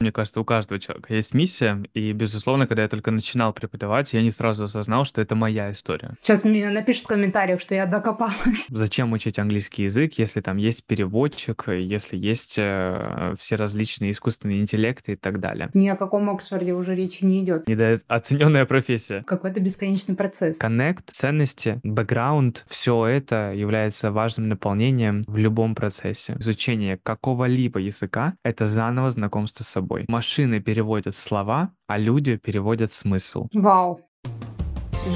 [0.00, 4.22] Мне кажется, у каждого человека есть миссия, и, безусловно, когда я только начинал преподавать, я
[4.22, 6.14] не сразу осознал, что это моя история.
[6.22, 8.66] Сейчас мне напишут в комментариях, что я докопалась.
[8.68, 15.14] Зачем учить английский язык, если там есть переводчик, если есть э, все различные искусственные интеллекты
[15.14, 15.68] и так далее?
[15.74, 17.66] Ни о каком Оксфорде уже речи не идет.
[17.66, 19.24] Недооцененная профессия.
[19.26, 20.58] Какой-то бесконечный процесс.
[20.58, 26.36] Коннект, ценности, бэкграунд, все это является важным наполнением в любом процессе.
[26.38, 30.04] Изучение какого-либо языка— это заново знакомство с собой собой.
[30.08, 33.48] Машины переводят слова, а люди переводят смысл.
[33.52, 34.00] Вау.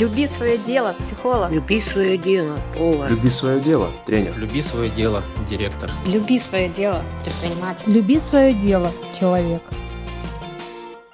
[0.01, 1.53] Люби свое дело, психолог.
[1.53, 3.11] Люби свое дело, повар.
[3.11, 4.39] Люби свое дело, тренер.
[4.39, 5.91] Люби свое дело, директор.
[6.07, 7.93] Люби свое дело, предприниматель.
[7.93, 9.63] Люби свое дело, человек.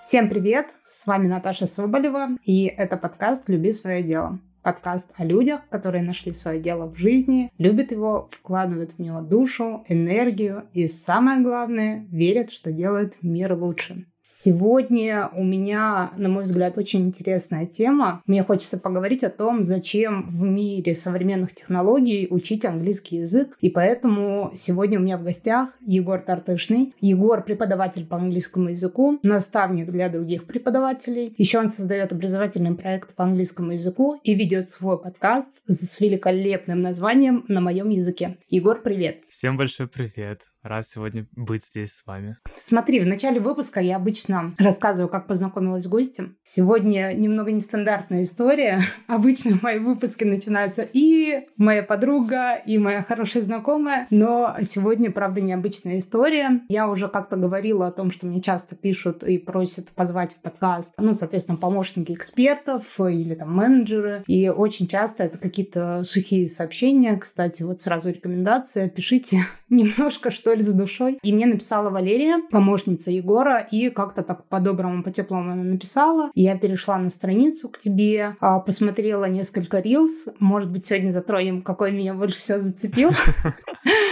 [0.00, 0.66] Всем привет!
[0.88, 4.38] С вами Наташа Соболева, и это подкаст «Люби свое дело».
[4.62, 9.84] Подкаст о людях, которые нашли свое дело в жизни, любят его, вкладывают в него душу,
[9.88, 14.06] энергию и, самое главное, верят, что делают мир лучше.
[14.30, 18.22] Сегодня у меня, на мой взгляд, очень интересная тема.
[18.27, 23.56] Мне хочется поговорить о том, зачем в мире современных технологий учить английский язык.
[23.62, 26.94] И поэтому сегодня у меня в гостях Егор Тартышный.
[27.00, 31.34] Егор преподаватель по английскому языку, наставник для других преподавателей.
[31.39, 37.47] Еще он создает образовательный проект по английскому языку и ведет свой подкаст с великолепным названием
[37.48, 38.36] «На моем языке».
[38.50, 39.22] Егор, привет!
[39.30, 40.42] Всем большой привет!
[40.62, 42.37] Рад сегодня быть здесь с вами.
[42.56, 46.37] Смотри, в начале выпуска я обычно рассказываю, как познакомилась с гостем.
[46.42, 48.81] Сегодня немного нестандартная история.
[49.06, 54.09] Обычно мои выпуски начинаются и моя подруга, и моя хорошая знакомая.
[54.11, 56.62] Но сегодня, правда, необычная история.
[56.69, 60.95] Я уже как-то говорила о том, что мне часто пишут и просят позвать в подкаст,
[60.98, 64.25] ну, соответственно, помощники экспертов или там менеджеры.
[64.27, 67.17] И очень часто это какие-то сухие сообщения.
[67.17, 68.89] Кстати, вот сразу рекомендация.
[68.89, 71.18] Пишите немножко, что ли, с душой.
[71.22, 76.30] И мне написала Валерия, помощница Егора, и как-то так по-доброму, по-теплому она написала.
[76.34, 80.27] Я перешла на страницу к тебе, а, посмотрела несколько рилс.
[80.38, 83.11] Может быть, сегодня затронем, какой меня больше всего зацепил.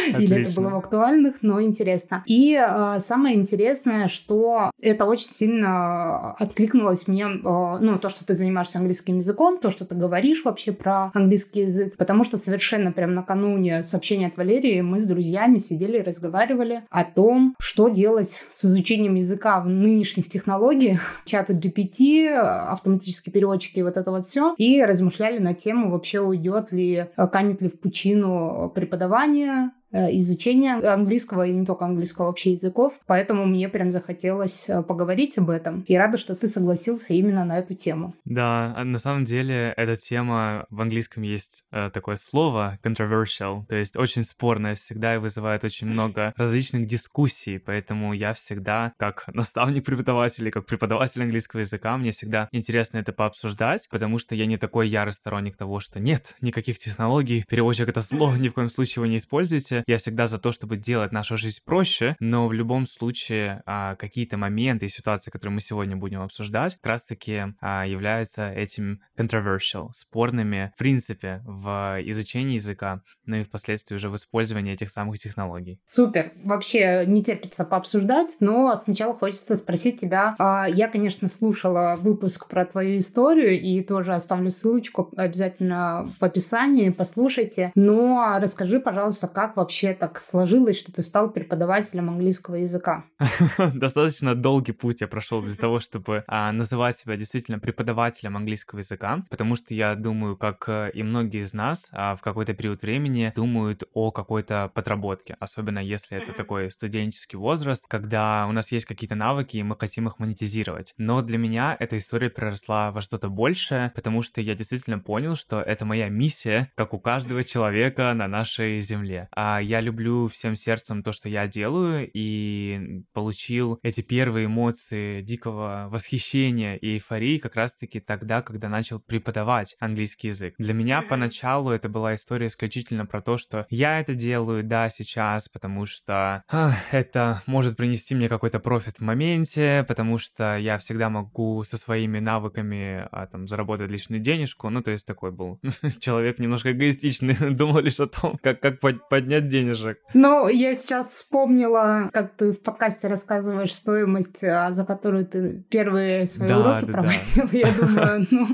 [0.09, 2.22] Или это было в актуальных, но интересно.
[2.27, 8.34] И э, самое интересное, что это очень сильно откликнулось мне, э, ну, то, что ты
[8.34, 13.15] занимаешься английским языком, то, что ты говоришь вообще про английский язык, потому что совершенно прям
[13.15, 18.65] накануне сообщения от Валерии мы с друзьями сидели и разговаривали о том, что делать с
[18.65, 24.83] изучением языка в нынешних технологиях, чаты GPT, автоматические переводчики и вот это вот все, и
[24.83, 31.53] размышляли на тему, вообще уйдет ли, канет ли в пучину преподавания Э, изучения английского и
[31.53, 35.84] не только английского вообще языков, поэтому мне прям захотелось э, поговорить об этом.
[35.87, 38.15] И рада, что ты согласился именно на эту тему.
[38.25, 43.77] Да, а на самом деле эта тема в английском есть э, такое слово controversial, то
[43.77, 49.85] есть очень спорное всегда и вызывает очень много различных дискуссий, поэтому я всегда, как наставник
[49.85, 54.89] преподавателя, как преподаватель английского языка, мне всегда интересно это пообсуждать, потому что я не такой
[54.89, 59.06] ярый сторонник того, что нет никаких технологий, переводчик это зло, ни в коем случае его
[59.06, 59.85] не используйте.
[59.87, 64.37] Я всегда за то, чтобы делать нашу жизнь проще, но в любом случае а, какие-то
[64.37, 70.73] моменты и ситуации, которые мы сегодня будем обсуждать, как раз-таки а, являются этим controversial, спорными
[70.75, 75.79] в принципе в изучении языка, ну и впоследствии уже в использовании этих самых технологий.
[75.85, 76.33] Супер.
[76.43, 80.35] Вообще не терпится пообсуждать, но сначала хочется спросить тебя.
[80.41, 86.91] А, я, конечно, слушала выпуск про твою историю и тоже оставлю ссылочку обязательно в описании,
[86.91, 87.71] послушайте.
[87.77, 93.04] Но расскажи, пожалуйста, как вообще вообще так сложилось, что ты стал преподавателем английского языка?
[93.75, 99.25] Достаточно долгий путь я прошел для того, чтобы а, называть себя действительно преподавателем английского языка,
[99.28, 103.32] потому что я думаю, как э, и многие из нас а, в какой-то период времени
[103.34, 109.16] думают о какой-то подработке, особенно если это такой студенческий возраст, когда у нас есть какие-то
[109.16, 110.94] навыки, и мы хотим их монетизировать.
[110.97, 115.60] Но для меня эта история проросла во что-то большее, потому что я действительно понял, что
[115.60, 119.28] это моя миссия, как у каждого человека на нашей земле.
[119.34, 125.88] А я люблю всем сердцем то, что я делаю, и получил эти первые эмоции дикого
[125.91, 130.55] восхищения и эйфории как раз-таки тогда, когда начал преподавать английский язык.
[130.58, 135.49] Для меня поначалу это была история исключительно про то, что я это делаю, да, сейчас,
[135.49, 141.11] потому что а, это может принести мне какой-то профит в моменте, потому что я всегда
[141.11, 145.61] могу со своими навыками а, там заработать лишнюю денежку, ну, то есть такой был
[146.00, 149.98] человек немножко эгоистичный, думал лишь о том, как, как поднять дать денежек.
[150.14, 156.26] Ну, я сейчас вспомнила, как ты в подкасте рассказываешь стоимость, а, за которую ты первые
[156.26, 156.93] свои Да, уроки да, да.
[156.93, 157.48] проводил.
[157.52, 158.48] Я думаю, ну,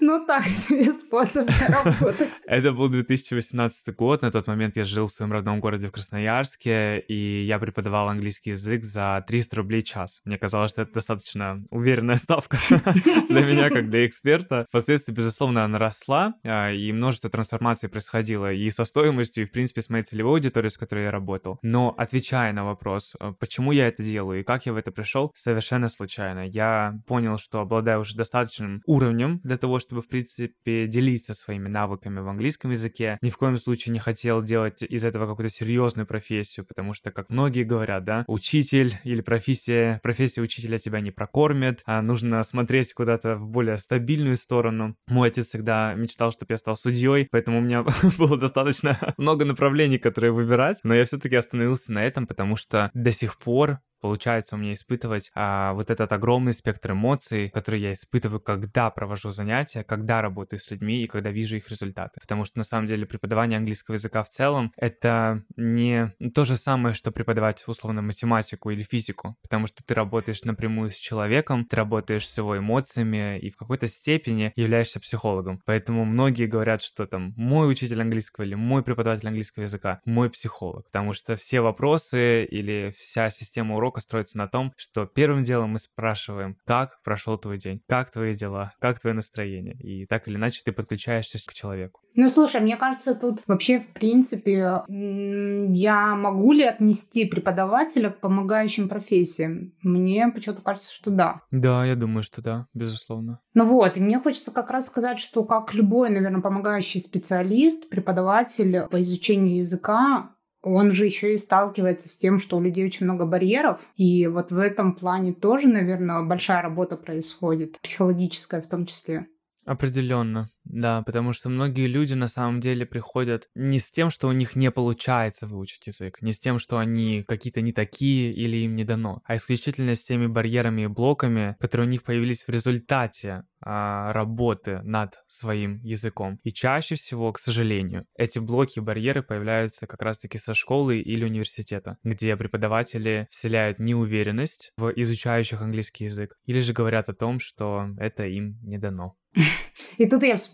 [0.00, 2.32] ну так себе способ заработать.
[2.46, 7.00] Это был 2018 год, на тот момент я жил в своем родном городе в Красноярске,
[7.00, 10.20] и я преподавал английский язык за 300 рублей час.
[10.24, 12.58] Мне казалось, что это достаточно уверенная ставка
[13.28, 14.66] для меня, как для эксперта.
[14.68, 19.82] Впоследствии, безусловно, она росла, а, и множество трансформаций происходило и со стоимостью, и, в принципе,
[19.82, 21.58] с моей целевой аудиторией, с которой я работал.
[21.62, 25.32] Но отвечая на вопрос, а, почему я это делаю и как я в это пришел,
[25.34, 26.46] совершенно случайно.
[26.46, 32.20] Я понял, что обладаю уже достаточным уровнем для того, чтобы, в принципе, делиться своими навыками
[32.20, 33.18] в английском языке.
[33.22, 37.30] Ни в коем случае не хотел делать из этого какую-то серьезную профессию, потому что, как
[37.30, 43.36] многие говорят, да, учитель или профессия, профессия учителя тебя не прокормит, а нужно смотреть куда-то
[43.36, 44.96] в более стабильную сторону.
[45.08, 47.84] Мой отец всегда мечтал, чтобы я стал судьей, поэтому у меня
[48.18, 53.10] было достаточно много направлений, которые выбирать, но я все-таки остановился на этом, потому что до
[53.10, 58.38] сих пор получается у меня испытывать а, вот этот огромный спектр эмоций, которые я испытываю,
[58.38, 62.20] когда провожу занятия, когда работаю с людьми и когда вижу их результаты.
[62.20, 66.94] Потому что на самом деле преподавание английского языка в целом это не то же самое,
[66.94, 72.28] что преподавать условно математику или физику, потому что ты работаешь напрямую с человеком, ты работаешь
[72.28, 75.62] с его эмоциями и в какой-то степени являешься психологом.
[75.64, 80.84] Поэтому многие говорят, что там мой учитель английского или мой преподаватель английского языка, мой психолог,
[80.84, 85.78] потому что все вопросы или вся система урока строится на том, что первым делом мы
[85.78, 90.62] спрашиваем, как прошел твой день, как твои дела, как твое настроение, и так или иначе
[90.64, 92.00] ты подключаешься к человеку.
[92.16, 98.88] Ну, слушай, мне кажется, тут вообще, в принципе, я могу ли отнести преподавателя к помогающим
[98.88, 99.72] профессиям?
[99.82, 101.40] Мне почему-то кажется, что да.
[101.50, 103.40] Да, я думаю, что да, безусловно.
[103.54, 108.86] Ну вот, и мне хочется как раз сказать, что как любой, наверное, помогающий специалист, преподаватель
[108.90, 110.33] по изучению языка,
[110.64, 113.80] он же еще и сталкивается с тем, что у людей очень много барьеров.
[113.96, 119.26] И вот в этом плане тоже, наверное, большая работа происходит, психологическая в том числе.
[119.64, 124.32] Определенно, да, потому что многие люди на самом деле приходят не с тем, что у
[124.32, 128.74] них не получается выучить язык, не с тем, что они какие-то не такие или им
[128.74, 133.44] не дано, а исключительно с теми барьерами и блоками, которые у них появились в результате
[133.66, 136.38] а, работы над своим языком.
[136.44, 141.24] И чаще всего, к сожалению, эти блоки и барьеры появляются как раз-таки со школы или
[141.24, 147.88] университета, где преподаватели вселяют неуверенность в изучающих английский язык, или же говорят о том, что
[147.98, 149.16] это им не дано.
[149.98, 150.53] И тут я вспомнила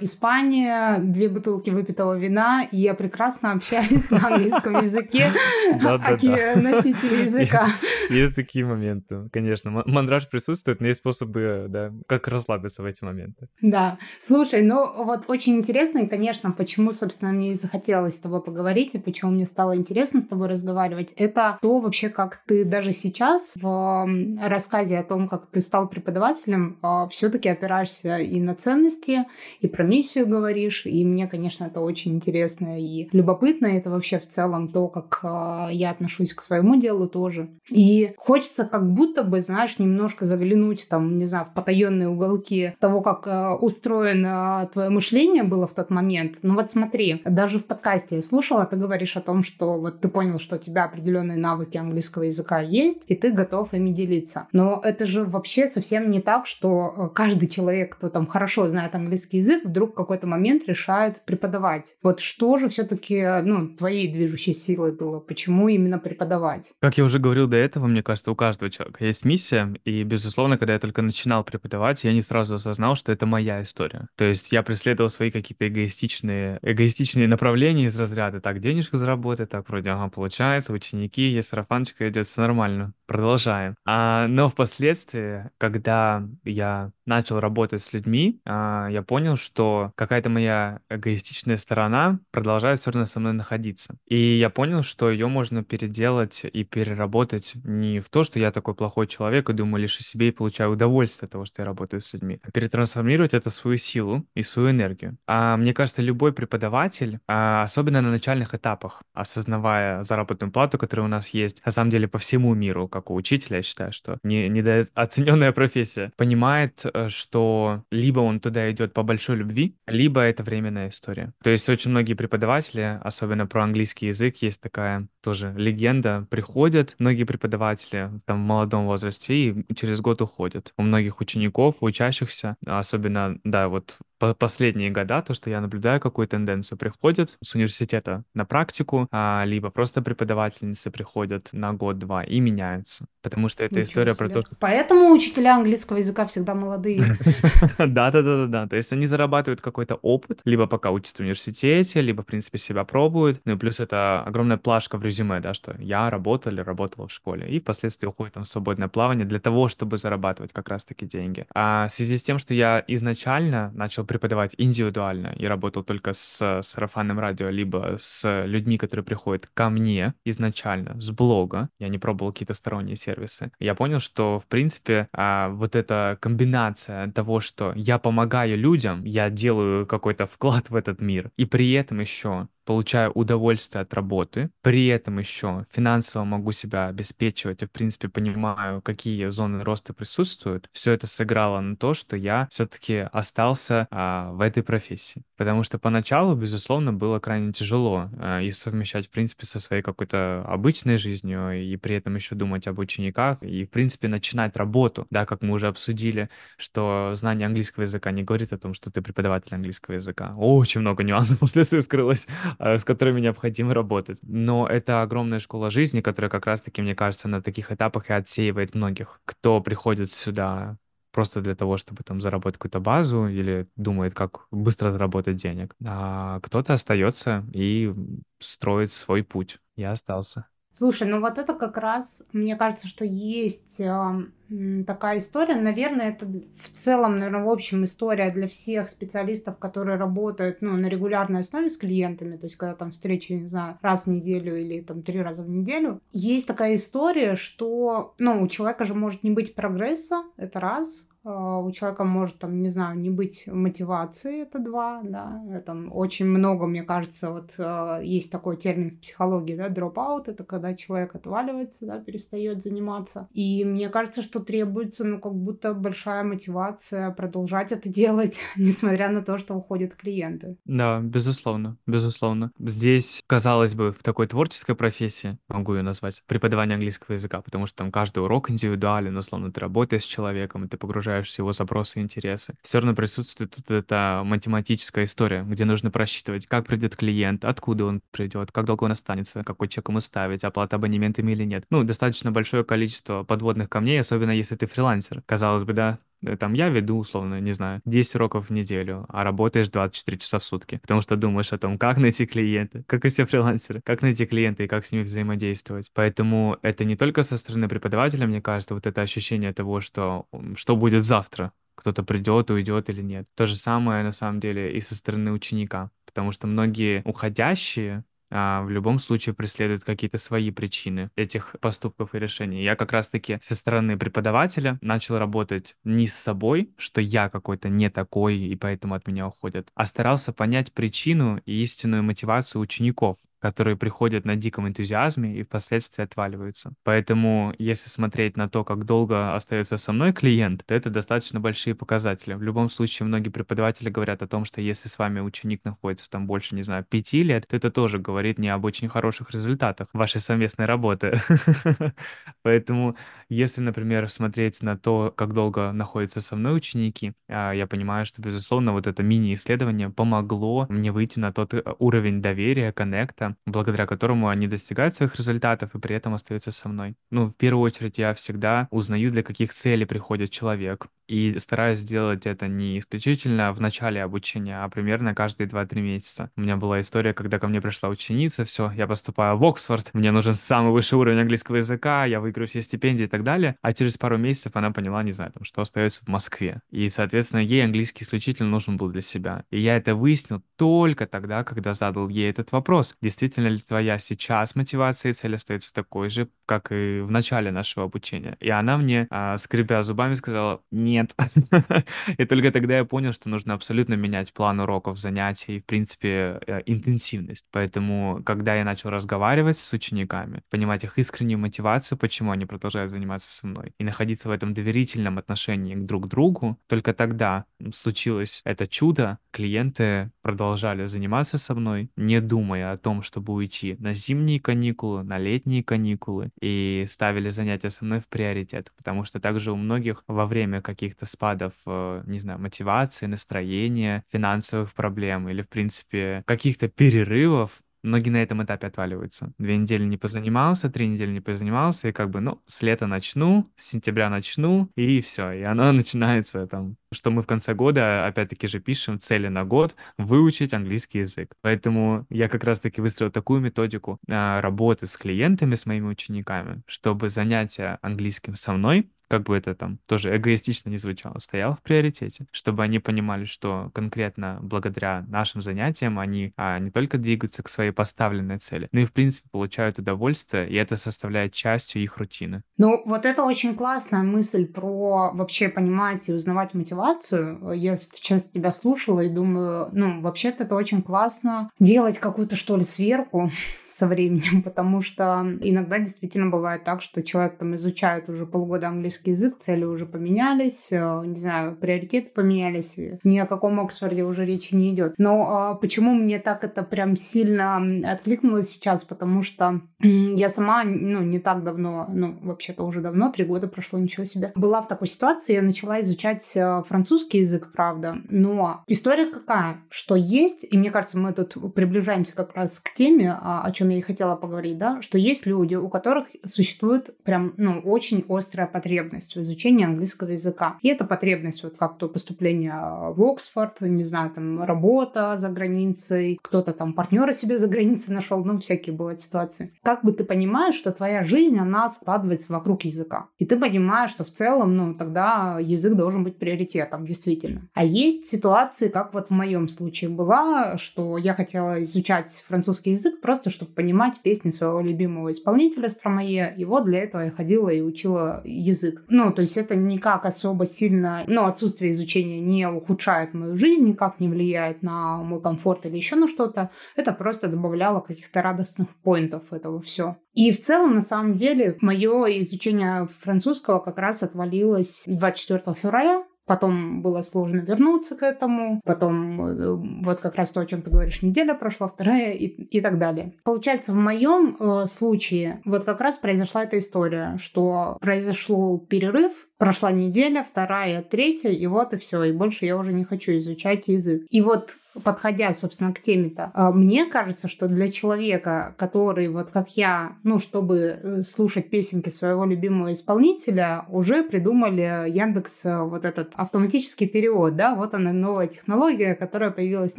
[0.00, 5.30] Испания, две бутылки выпитого вина, и я прекрасно общаюсь на английском языке,
[6.04, 7.68] какие носители языка.
[8.10, 9.82] Есть такие моменты, конечно.
[9.86, 13.48] Мандраж присутствует, но есть способы, да, как расслабиться в эти моменты.
[13.60, 13.98] Да.
[14.18, 18.94] Слушай, ну вот очень интересно, и, конечно, почему, собственно, мне и захотелось с тобой поговорить,
[18.94, 23.54] и почему мне стало интересно с тобой разговаривать, это то вообще, как ты даже сейчас
[23.56, 24.08] в
[24.42, 26.78] рассказе о том, как ты стал преподавателем,
[27.10, 29.17] все-таки опираешься и на ценности,
[29.60, 34.26] и про миссию говоришь, и мне, конечно, это очень интересно и любопытно, это вообще в
[34.26, 37.48] целом то, как а, я отношусь к своему делу тоже.
[37.70, 43.00] И хочется как будто бы, знаешь, немножко заглянуть там, не знаю, в потаенные уголки того,
[43.00, 46.38] как а, устроено твое мышление было в тот момент.
[46.42, 50.08] Ну вот смотри, даже в подкасте я слушала, ты говоришь о том, что вот ты
[50.08, 54.48] понял, что у тебя определенные навыки английского языка есть, и ты готов ими делиться.
[54.52, 58.94] Но это же вообще совсем не так, что э, каждый человек, кто там хорошо знает
[58.94, 61.96] английский язык, вдруг в какой-то момент решает преподавать.
[62.02, 65.20] Вот что же все-таки, ну, твоей движущей силой было?
[65.20, 66.72] Почему именно преподавать?
[66.80, 70.58] Как я уже говорил до этого, мне кажется, у каждого человека есть миссия, и, безусловно,
[70.58, 74.08] когда я только начинал преподавать, я не сразу осознал, что это моя история.
[74.16, 79.68] То есть я преследовал свои какие-то эгоистичные, эгоистичные направления из разряда «так, денежку заработать, так,
[79.68, 83.74] вроде, ага, получается, ученики, есть сарафанчика, идет все нормально, продолжаем».
[83.84, 90.80] А, но впоследствии, когда я начал работать с людьми, а, я понял, что какая-то моя
[90.90, 93.96] эгоистичная сторона продолжает все равно со мной находиться.
[94.06, 98.74] И я понял, что ее можно переделать и переработать не в то, что я такой
[98.74, 102.02] плохой человек и думаю лишь о себе и получаю удовольствие от того, что я работаю
[102.02, 105.16] с людьми, а перетрансформировать это в свою силу и свою энергию.
[105.26, 111.10] А мне кажется, любой преподаватель, а, особенно на начальных этапах, осознавая заработную плату, которая у
[111.10, 114.48] нас есть, на самом деле по всему миру, как у учителя, я считаю, что не,
[114.48, 120.88] недооцененная профессия, понимает, э, что либо он туда идет по большой любви, либо это временная
[120.88, 121.32] история.
[121.42, 127.24] То есть очень многие преподаватели, особенно про английский язык, есть такая тоже легенда, приходят многие
[127.24, 130.72] преподаватели там в молодом возрасте и через год уходят.
[130.76, 136.26] У многих учеников, учащихся, особенно, да, вот по последние года, то, что я наблюдаю, какую
[136.28, 143.06] тенденцию приходят с университета на практику, а, либо просто преподавательницы приходят на год-два и меняются.
[143.22, 144.34] Потому что это Ничего история про себе.
[144.34, 144.56] то, что...
[144.60, 147.02] Поэтому учителя английского языка всегда молодые.
[147.78, 148.66] Да-да-да-да-да.
[148.66, 152.84] То есть они зарабатывают какой-то опыт, либо пока учатся в университете, либо, в принципе, себя
[152.84, 153.40] пробуют.
[153.44, 157.12] Ну и плюс это огромная плашка в резюме, да, что я работал или работала в
[157.12, 157.48] школе.
[157.48, 161.46] И впоследствии уходит там в свободное плавание для того, чтобы зарабатывать как раз-таки деньги.
[161.54, 166.62] А в связи с тем, что я изначально начал преподавать индивидуально и работал только с
[166.62, 172.32] сарафанным радио, либо с людьми, которые приходят ко мне изначально с блога, я не пробовал
[172.32, 177.98] какие-то сторонние сервисы, я понял, что, в принципе, а, вот эта комбинация того, что я
[177.98, 183.80] помогаю людям, я делаю какой-то вклад в этот мир, и при этом еще получаю удовольствие
[183.80, 189.64] от работы, при этом еще финансово могу себя обеспечивать и, в принципе, понимаю, какие зоны
[189.64, 195.22] роста присутствуют, все это сыграло на то, что я все-таки остался а, в этой профессии.
[195.38, 200.44] Потому что поначалу, безусловно, было крайне тяжело а, и совмещать, в принципе, со своей какой-то
[200.46, 205.24] обычной жизнью, и при этом еще думать об учениках, и, в принципе, начинать работу, да,
[205.24, 209.54] как мы уже обсудили, что знание английского языка не говорит о том, что ты преподаватель
[209.54, 210.34] английского языка.
[210.36, 212.26] Очень много нюансов после скрылось
[212.57, 214.18] Э, с которыми необходимо работать.
[214.22, 218.74] Но это огромная школа жизни, которая как раз-таки, мне кажется, на таких этапах и отсеивает
[218.74, 220.76] многих, кто приходит сюда
[221.12, 225.74] просто для того, чтобы там заработать какую-то базу или думает, как быстро заработать денег.
[225.84, 227.92] А кто-то остается и
[228.40, 229.58] строит свой путь.
[229.76, 230.46] Я остался.
[230.78, 235.56] Слушай, ну вот это как раз, мне кажется, что есть э, такая история.
[235.56, 240.86] Наверное, это в целом, наверное, в общем история для всех специалистов, которые работают ну, на
[240.86, 244.80] регулярной основе с клиентами, то есть когда там встречи, не знаю, раз в неделю или
[244.80, 246.00] там три раза в неделю.
[246.12, 251.70] Есть такая история, что, ну, у человека же может не быть прогресса, это раз, у
[251.72, 256.82] человека может, там, не знаю, не быть мотивации, это два, да, там очень много, мне
[256.82, 261.98] кажется, вот а, есть такой термин в психологии, да, dropout, это когда человек отваливается, да,
[261.98, 268.40] перестает заниматься, и мне кажется, что требуется, ну, как будто большая мотивация продолжать это делать,
[268.56, 270.56] несмотря на то, что уходят клиенты.
[270.64, 272.52] Да, безусловно, безусловно.
[272.58, 277.76] Здесь, казалось бы, в такой творческой профессии, могу ее назвать, преподавание английского языка, потому что
[277.76, 282.02] там каждый урок индивидуален, условно, ты работаешь с человеком, ты погружаешь разбираешься его запросы и
[282.02, 282.54] интересы.
[282.62, 288.02] Все равно присутствует тут эта математическая история, где нужно просчитывать, как придет клиент, откуда он
[288.10, 291.64] придет, как долго он останется, какой чек ему ставить, оплата абонементами или нет.
[291.70, 295.22] Ну, достаточно большое количество подводных камней, особенно если ты фрилансер.
[295.26, 295.98] Казалось бы, да,
[296.38, 300.44] там я веду, условно, не знаю, 10 уроков в неделю, а работаешь 24 часа в
[300.44, 304.26] сутки, потому что думаешь о том, как найти клиента, как и все фрилансеры, как найти
[304.26, 305.90] клиента и как с ними взаимодействовать.
[305.94, 310.76] Поэтому это не только со стороны преподавателя, мне кажется, вот это ощущение того, что что
[310.76, 313.26] будет завтра, кто-то придет, уйдет или нет.
[313.36, 318.62] То же самое, на самом деле, и со стороны ученика, потому что многие уходящие а,
[318.62, 322.62] в любом случае преследуют какие-то свои причины этих поступков и решений.
[322.62, 327.90] Я как раз-таки со стороны преподавателя начал работать не с собой, что я какой-то не
[327.90, 333.76] такой, и поэтому от меня уходят, а старался понять причину и истинную мотивацию учеников, которые
[333.76, 336.72] приходят на диком энтузиазме и впоследствии отваливаются.
[336.84, 341.74] Поэтому, если смотреть на то, как долго остается со мной клиент, то это достаточно большие
[341.74, 342.34] показатели.
[342.34, 346.26] В любом случае, многие преподаватели говорят о том, что если с вами ученик находится там
[346.26, 350.20] больше, не знаю, пяти лет, то это тоже говорит не об очень хороших результатах вашей
[350.20, 351.20] совместной работы.
[352.42, 352.96] Поэтому,
[353.28, 358.22] если, например, смотреть на то, как долго находятся со мной ученики, а, я понимаю, что,
[358.22, 364.28] безусловно, вот это мини-исследование помогло мне выйти на тот э, уровень доверия, коннекта, благодаря которому
[364.28, 366.96] они достигают своих результатов и при этом остаются со мной.
[367.10, 372.26] Ну, в первую очередь, я всегда узнаю, для каких целей приходит человек, и стараюсь сделать
[372.26, 376.30] это не исключительно в начале обучения, а примерно каждые 2-3 месяца.
[376.36, 380.12] У меня была история, когда ко мне пришла ученица, все, я поступаю в Оксфорд, мне
[380.12, 383.98] нужен самый высший уровень английского языка, я выиграю все стипендии и так далее, а через
[383.98, 386.60] пару месяцев она поняла, не знаю, там, что остается в Москве.
[386.70, 389.44] И, соответственно, ей английский исключительно нужен был для себя.
[389.50, 392.94] И я это выяснил только тогда, когда задал ей этот вопрос.
[393.00, 397.84] Действительно ли твоя сейчас мотивация и цель остается такой же, как и в начале нашего
[397.86, 398.36] обучения?
[398.40, 401.14] И она мне, а, скрипя зубами, сказала, нет.
[402.18, 406.62] И только тогда я понял, что нужно абсолютно менять план уроков, занятий в принципе, э,
[406.66, 407.46] интенсивность.
[407.50, 413.07] Поэтому, когда я начал разговаривать с учениками, понимать их искреннюю мотивацию, почему они продолжают заниматься
[413.08, 413.72] заниматься со мной.
[413.78, 419.18] И находиться в этом доверительном отношении друг другу, только тогда случилось это чудо.
[419.30, 425.18] Клиенты продолжали заниматься со мной, не думая о том, чтобы уйти на зимние каникулы, на
[425.18, 428.72] летние каникулы, и ставили занятия со мной в приоритет.
[428.76, 434.74] Потому что также у многих во время каких-то спадов, э, не знаю, мотивации, настроения, финансовых
[434.74, 439.32] проблем или, в принципе, каких-то перерывов, Многие на этом этапе отваливаются.
[439.38, 443.50] Две недели не позанимался, три недели не позанимался, и как бы, ну, с лета начну,
[443.56, 445.32] с сентября начну, и все.
[445.32, 449.76] И оно начинается там, что мы в конце года, опять-таки же, пишем цели на год
[449.96, 451.34] выучить английский язык.
[451.42, 457.08] Поэтому я как раз-таки выстроил такую методику а, работы с клиентами, с моими учениками, чтобы
[457.08, 462.26] занятия английским со мной как бы это там тоже эгоистично не звучало, стоял в приоритете,
[462.30, 467.70] чтобы они понимали, что конкретно благодаря нашим занятиям они а, не только двигаются к своей
[467.70, 472.42] поставленной цели, но и, в принципе, получают удовольствие, и это составляет частью их рутины.
[472.58, 477.52] Ну, вот это очень классная мысль про вообще понимать и узнавать мотивацию.
[477.52, 482.64] Я сейчас тебя слушала и думаю, ну, вообще-то это очень классно делать какую-то, что ли,
[482.64, 483.30] сверху
[483.66, 488.97] со временем, потому что иногда действительно бывает так, что человек там изучает уже полгода английский
[488.98, 494.24] английский язык, цели уже поменялись, э, не знаю, приоритеты поменялись, ни о каком Оксфорде уже
[494.24, 494.94] речи не идет.
[494.98, 497.56] Но а, почему мне так это прям сильно
[497.90, 498.84] откликнулось сейчас?
[498.84, 503.78] Потому что я сама, ну, не так давно, ну, вообще-то уже давно, три года прошло,
[503.78, 509.06] ничего себе, была в такой ситуации, я начала изучать э, французский язык, правда, но история
[509.06, 513.52] какая, что есть, и мне кажется, мы тут приближаемся как раз к теме, а, о
[513.52, 518.04] чем я и хотела поговорить, да, что есть люди, у которых существует прям, ну, очень
[518.08, 520.58] острая потребность потребность в изучении английского языка.
[520.62, 522.54] И эта потребность, вот как то поступление
[522.94, 528.24] в Оксфорд, не знаю, там работа за границей, кто-то там партнера себе за границей нашел,
[528.24, 529.52] ну, всякие бывают ситуации.
[529.62, 533.06] Как бы ты понимаешь, что твоя жизнь, она складывается вокруг языка.
[533.18, 537.42] И ты понимаешь, что в целом, ну, тогда язык должен быть приоритетом, действительно.
[537.54, 543.00] А есть ситуации, как вот в моем случае была, что я хотела изучать французский язык
[543.00, 547.60] просто, чтобы понимать песни своего любимого исполнителя Стромае, и вот для этого я ходила и
[547.60, 548.77] учила язык.
[548.88, 554.00] Ну, то есть это никак особо сильно, ну, отсутствие изучения не ухудшает мою жизнь, никак
[554.00, 556.50] не влияет на мой комфорт или еще на что-то.
[556.76, 559.96] Это просто добавляло каких-то радостных поинтов этого все.
[560.14, 566.82] И в целом, на самом деле, мое изучение французского как раз отвалилось 24 февраля Потом
[566.82, 568.60] было сложно вернуться к этому.
[568.64, 572.60] Потом э, вот как раз то, о чем ты говоришь, неделя прошла, вторая и, и
[572.60, 573.14] так далее.
[573.24, 579.72] Получается, в моем э, случае вот как раз произошла эта история, что произошел перерыв, прошла
[579.72, 582.04] неделя, вторая, третья, и вот и все.
[582.04, 584.02] И больше я уже не хочу изучать язык.
[584.10, 589.56] И вот подходя, собственно, к теме-то, а, мне кажется, что для человека, который, вот как
[589.56, 596.12] я, ну, чтобы э, слушать песенки своего любимого исполнителя, уже придумали Яндекс э, вот этот
[596.14, 599.78] автоматический перевод, да, вот она новая технология, которая появилась в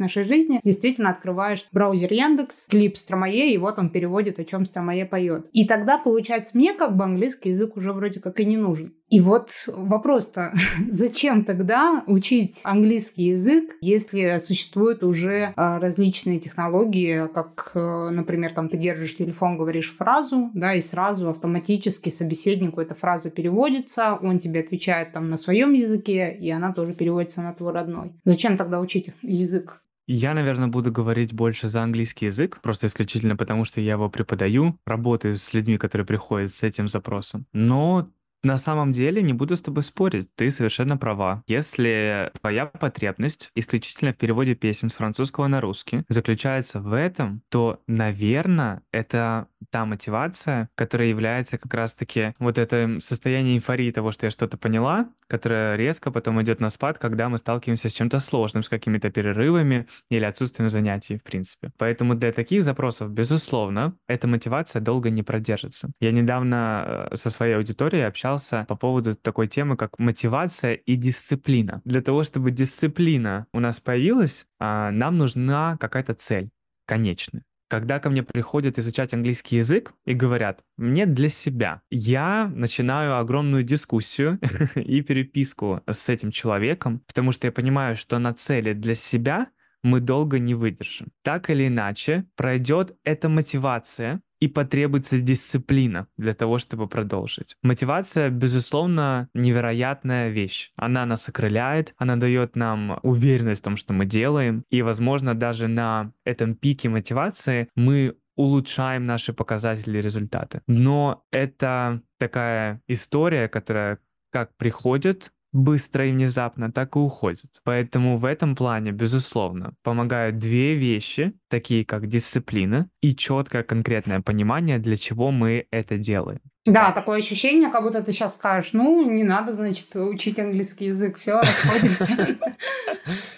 [0.00, 0.60] нашей жизни.
[0.64, 5.48] Действительно, открываешь браузер Яндекс, клип Стромае, и вот он переводит, о чем Стромае поет.
[5.52, 8.94] И тогда, получается, мне как бы английский язык уже вроде как и не нужен.
[9.10, 10.54] И вот вопрос-то,
[10.88, 18.68] зачем тогда учить английский язык, если существуют уже а, различные технологии, как, э, например, там
[18.68, 24.60] ты держишь телефон, говоришь фразу, да, и сразу автоматически собеседнику эта фраза переводится, он тебе
[24.60, 28.12] отвечает там на своем языке, и она тоже переводится на твой родной.
[28.24, 29.82] Зачем тогда учить язык?
[30.06, 34.76] Я, наверное, буду говорить больше за английский язык, просто исключительно потому, что я его преподаю,
[34.84, 37.46] работаю с людьми, которые приходят с этим запросом.
[37.52, 38.08] Но
[38.42, 41.42] на самом деле, не буду с тобой спорить, ты совершенно права.
[41.46, 47.80] Если твоя потребность исключительно в переводе песен с французского на русский заключается в этом, то,
[47.86, 54.30] наверное, это та мотивация, которая является как раз-таки вот это состояние эйфории того, что я
[54.30, 58.68] что-то поняла, которое резко потом идет на спад, когда мы сталкиваемся с чем-то сложным, с
[58.68, 61.70] какими-то перерывами или отсутствием занятий, в принципе.
[61.78, 65.90] Поэтому для таких запросов, безусловно, эта мотивация долго не продержится.
[66.00, 70.96] Я недавно э, со своей аудиторией общался общался по поводу такой темы, как мотивация и
[70.96, 71.80] дисциплина.
[71.84, 76.50] Для того, чтобы дисциплина у нас появилась, а, нам нужна какая-то цель
[76.86, 77.44] конечная.
[77.70, 83.62] Когда ко мне приходят изучать английский язык и говорят, мне для себя, я начинаю огромную
[83.62, 84.40] дискуссию
[84.74, 89.46] и переписку с этим человеком, потому что я понимаю, что на цели для себя
[89.84, 91.12] мы долго не выдержим.
[91.22, 97.56] Так или иначе, пройдет эта мотивация, и потребуется дисциплина для того, чтобы продолжить.
[97.62, 100.72] Мотивация, безусловно, невероятная вещь.
[100.76, 105.68] Она нас окрыляет, она дает нам уверенность в том, что мы делаем, и, возможно, даже
[105.68, 110.62] на этом пике мотивации мы улучшаем наши показатели и результаты.
[110.66, 113.98] Но это такая история, которая
[114.32, 117.60] как приходит, быстро и внезапно, так и уходит.
[117.64, 124.78] Поэтому в этом плане, безусловно, помогают две вещи, такие как дисциплина и четкое конкретное понимание,
[124.78, 126.40] для чего мы это делаем.
[126.66, 131.16] Да, такое ощущение, как будто ты сейчас скажешь, ну, не надо, значит, учить английский язык,
[131.16, 132.38] все, расходимся.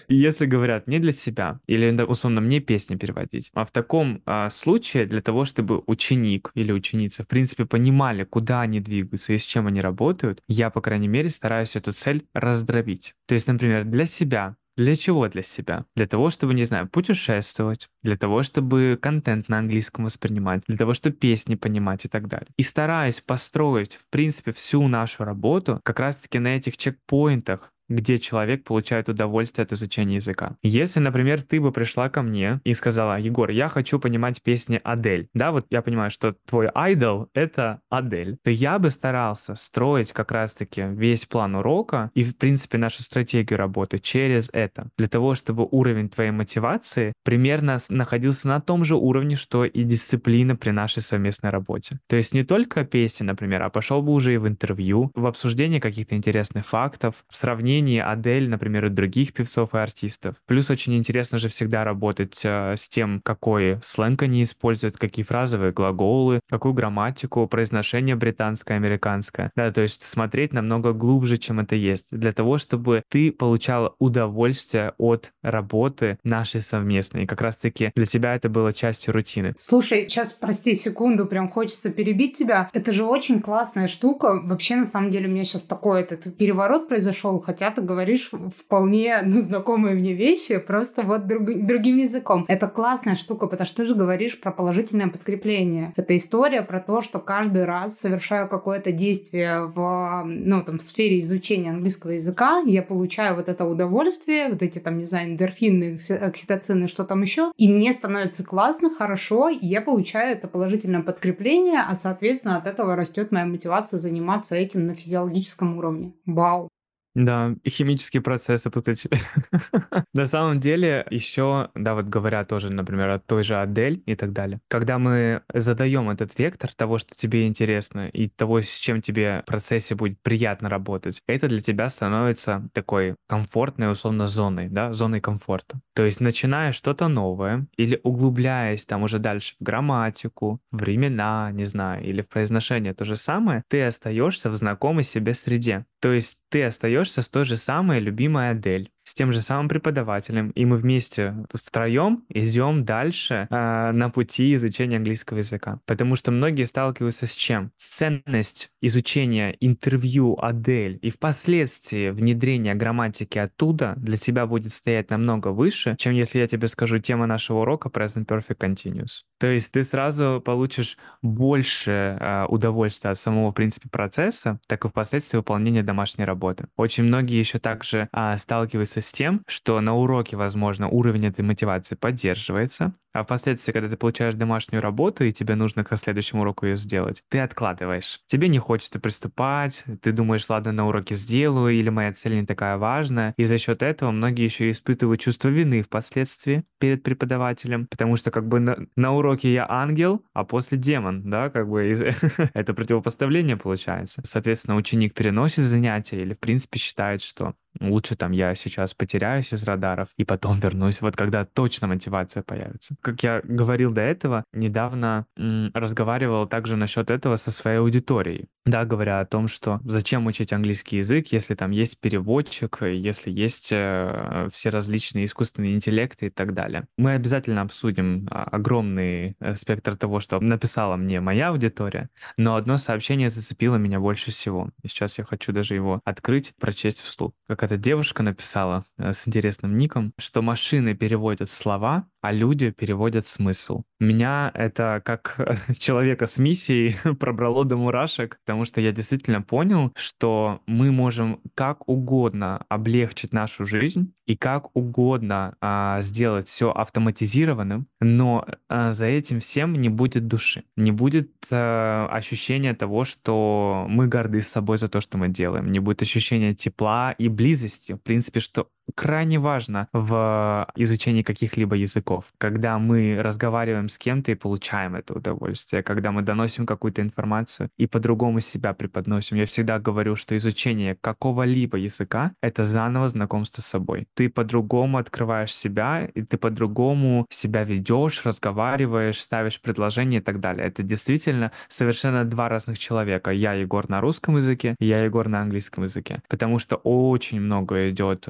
[0.08, 5.06] Если говорят не для себя, или, условно, мне песни переводить, а в таком а, случае
[5.06, 9.68] для того, чтобы ученик или ученица, в принципе, понимали, куда они двигаются и с чем
[9.68, 13.14] они работают, я, по крайней мере, стараюсь эту цель раздробить.
[13.26, 15.84] То есть, например, для себя для чего для себя?
[15.96, 20.94] Для того, чтобы, не знаю, путешествовать, для того, чтобы контент на английском воспринимать, для того,
[20.94, 22.48] чтобы песни понимать и так далее.
[22.56, 28.64] И стараюсь построить, в принципе, всю нашу работу как раз-таки на этих чекпоинтах, где человек
[28.64, 30.56] получает удовольствие от изучения языка.
[30.62, 35.28] Если, например, ты бы пришла ко мне и сказала, Егор, я хочу понимать песни Адель,
[35.34, 40.32] да, вот я понимаю, что твой айдол— это Адель, то я бы старался строить как
[40.32, 45.66] раз-таки весь план урока и, в принципе, нашу стратегию работы через это, для того, чтобы
[45.70, 51.50] уровень твоей мотивации примерно находился на том же уровне, что и дисциплина при нашей совместной
[51.50, 51.98] работе.
[52.08, 55.80] То есть не только песни, например, а пошел бы уже и в интервью, в обсуждение
[55.80, 60.36] каких-то интересных фактов, в сравнении сравнении Адель, например, и других певцов и артистов.
[60.46, 65.72] Плюс очень интересно же всегда работать э, с тем, какой сленг они используют, какие фразовые
[65.72, 69.50] глаголы, какую грамматику, произношение британское, американское.
[69.56, 74.92] Да, то есть смотреть намного глубже, чем это есть, для того, чтобы ты получал удовольствие
[74.98, 77.24] от работы нашей совместной.
[77.24, 79.54] И как раз-таки для тебя это было частью рутины.
[79.58, 82.70] Слушай, сейчас, прости секунду, прям хочется перебить тебя.
[82.72, 84.40] Это же очень классная штука.
[84.44, 89.20] Вообще, на самом деле, у меня сейчас такой этот переворот произошел, хотя ты говоришь вполне
[89.24, 92.44] ну, знакомые мне вещи, просто вот друг, другим языком.
[92.48, 95.92] Это классная штука, потому что ты же говоришь про положительное подкрепление.
[95.96, 101.20] Это история про то, что каждый раз совершаю какое-то действие в, ну, там, в сфере
[101.20, 106.88] изучения английского языка, я получаю вот это удовольствие, вот эти там, не знаю, эндорфины, окситоцины,
[106.88, 111.94] что там еще, и мне становится классно, хорошо, и я получаю это положительное подкрепление, а,
[111.94, 116.12] соответственно, от этого растет моя мотивация заниматься этим на физиологическом уровне.
[116.26, 116.68] Вау!
[117.14, 118.86] Да, и химические процессы тут
[120.14, 124.32] На самом деле, еще, да, вот говоря тоже, например, о той же Адель и так
[124.32, 124.60] далее.
[124.68, 129.46] Когда мы задаем этот вектор того, что тебе интересно, и того, с чем тебе в
[129.46, 135.80] процессе будет приятно работать, это для тебя становится такой комфортной, условно, зоной, да, зоной комфорта.
[135.94, 142.04] То есть, начиная что-то новое или углубляясь там уже дальше в грамматику, времена, не знаю,
[142.04, 145.84] или в произношение то же самое, ты остаешься в знакомой себе среде.
[146.00, 150.50] То есть ты остаешься с той же самой любимой Адель, с тем же самым преподавателем,
[150.50, 155.80] и мы вместе втроем идем дальше э, на пути изучения английского языка.
[155.86, 157.72] Потому что многие сталкиваются с чем?
[157.76, 165.96] Ценность изучения интервью Адель и впоследствии внедрения грамматики оттуда для тебя будет стоять намного выше,
[165.98, 169.22] чем если я тебе скажу тема нашего урока Present Perfect Continuous.
[169.38, 174.88] То есть ты сразу получишь больше э, удовольствия от самого, в принципе, процесса, так и
[174.88, 176.68] впоследствии выполнения домашней работы.
[176.76, 181.94] Очень многие еще также э, сталкиваются с тем, что на уроке, возможно, уровень этой мотивации
[181.94, 186.76] поддерживается, а впоследствии, когда ты получаешь домашнюю работу, и тебе нужно к следующему уроку ее
[186.76, 188.20] сделать, ты откладываешь.
[188.26, 192.78] Тебе не хочется приступать, ты думаешь, ладно, на уроке сделаю, или моя цель не такая
[192.78, 193.34] важная.
[193.36, 198.48] И за счет этого многие еще испытывают чувство вины впоследствии перед преподавателем, потому что как
[198.48, 201.82] бы на, на уроке я ангел, а после демон, да, как бы
[202.54, 204.22] это противопоставление получается.
[204.24, 209.64] Соответственно, ученик переносит занятия или в принципе считает, что лучше там я сейчас потеряюсь из
[209.64, 212.94] радаров и потом вернусь, вот когда точно мотивация появится.
[213.00, 218.48] Как я говорил до этого, недавно м, разговаривал также насчет этого со своей аудиторией.
[218.64, 223.70] Да, говоря о том, что зачем учить английский язык, если там есть переводчик, если есть
[223.72, 226.86] э, все различные искусственные интеллекты и так далее.
[226.96, 232.78] Мы обязательно обсудим а, огромный э, спектр того, что написала мне моя аудитория, но одно
[232.78, 234.70] сообщение зацепило меня больше всего.
[234.82, 237.32] И сейчас я хочу даже его открыть, прочесть вслух.
[237.48, 243.26] Как эта девушка написала э, с интересным ником, что машины переводят слова, а люди переводят
[243.26, 243.82] смысл.
[244.00, 245.36] Меня это как
[245.78, 251.88] человека с миссией пробрало до мурашек, потому что я действительно понял, что мы можем как
[251.88, 259.40] угодно облегчить нашу жизнь и как угодно а, сделать все автоматизированным, но а, за этим
[259.40, 265.00] всем не будет души, не будет а, ощущения того, что мы горды собой за то,
[265.00, 267.51] что мы делаем, не будет ощущения тепла и близости,
[267.96, 274.34] в принципе, что крайне важно в изучении каких-либо языков, когда мы разговариваем с кем-то и
[274.34, 279.36] получаем это удовольствие, когда мы доносим какую-то информацию и по-другому себя преподносим.
[279.36, 284.06] Я всегда говорю, что изучение какого-либо языка— это заново знакомство с собой.
[284.14, 290.66] Ты по-другому открываешь себя, и ты по-другому себя ведешь, разговариваешь, ставишь предложения и так далее.
[290.66, 293.30] Это действительно совершенно два разных человека.
[293.30, 296.22] Я Егор на русском языке, я Егор на английском языке.
[296.28, 298.26] Потому что очень много идет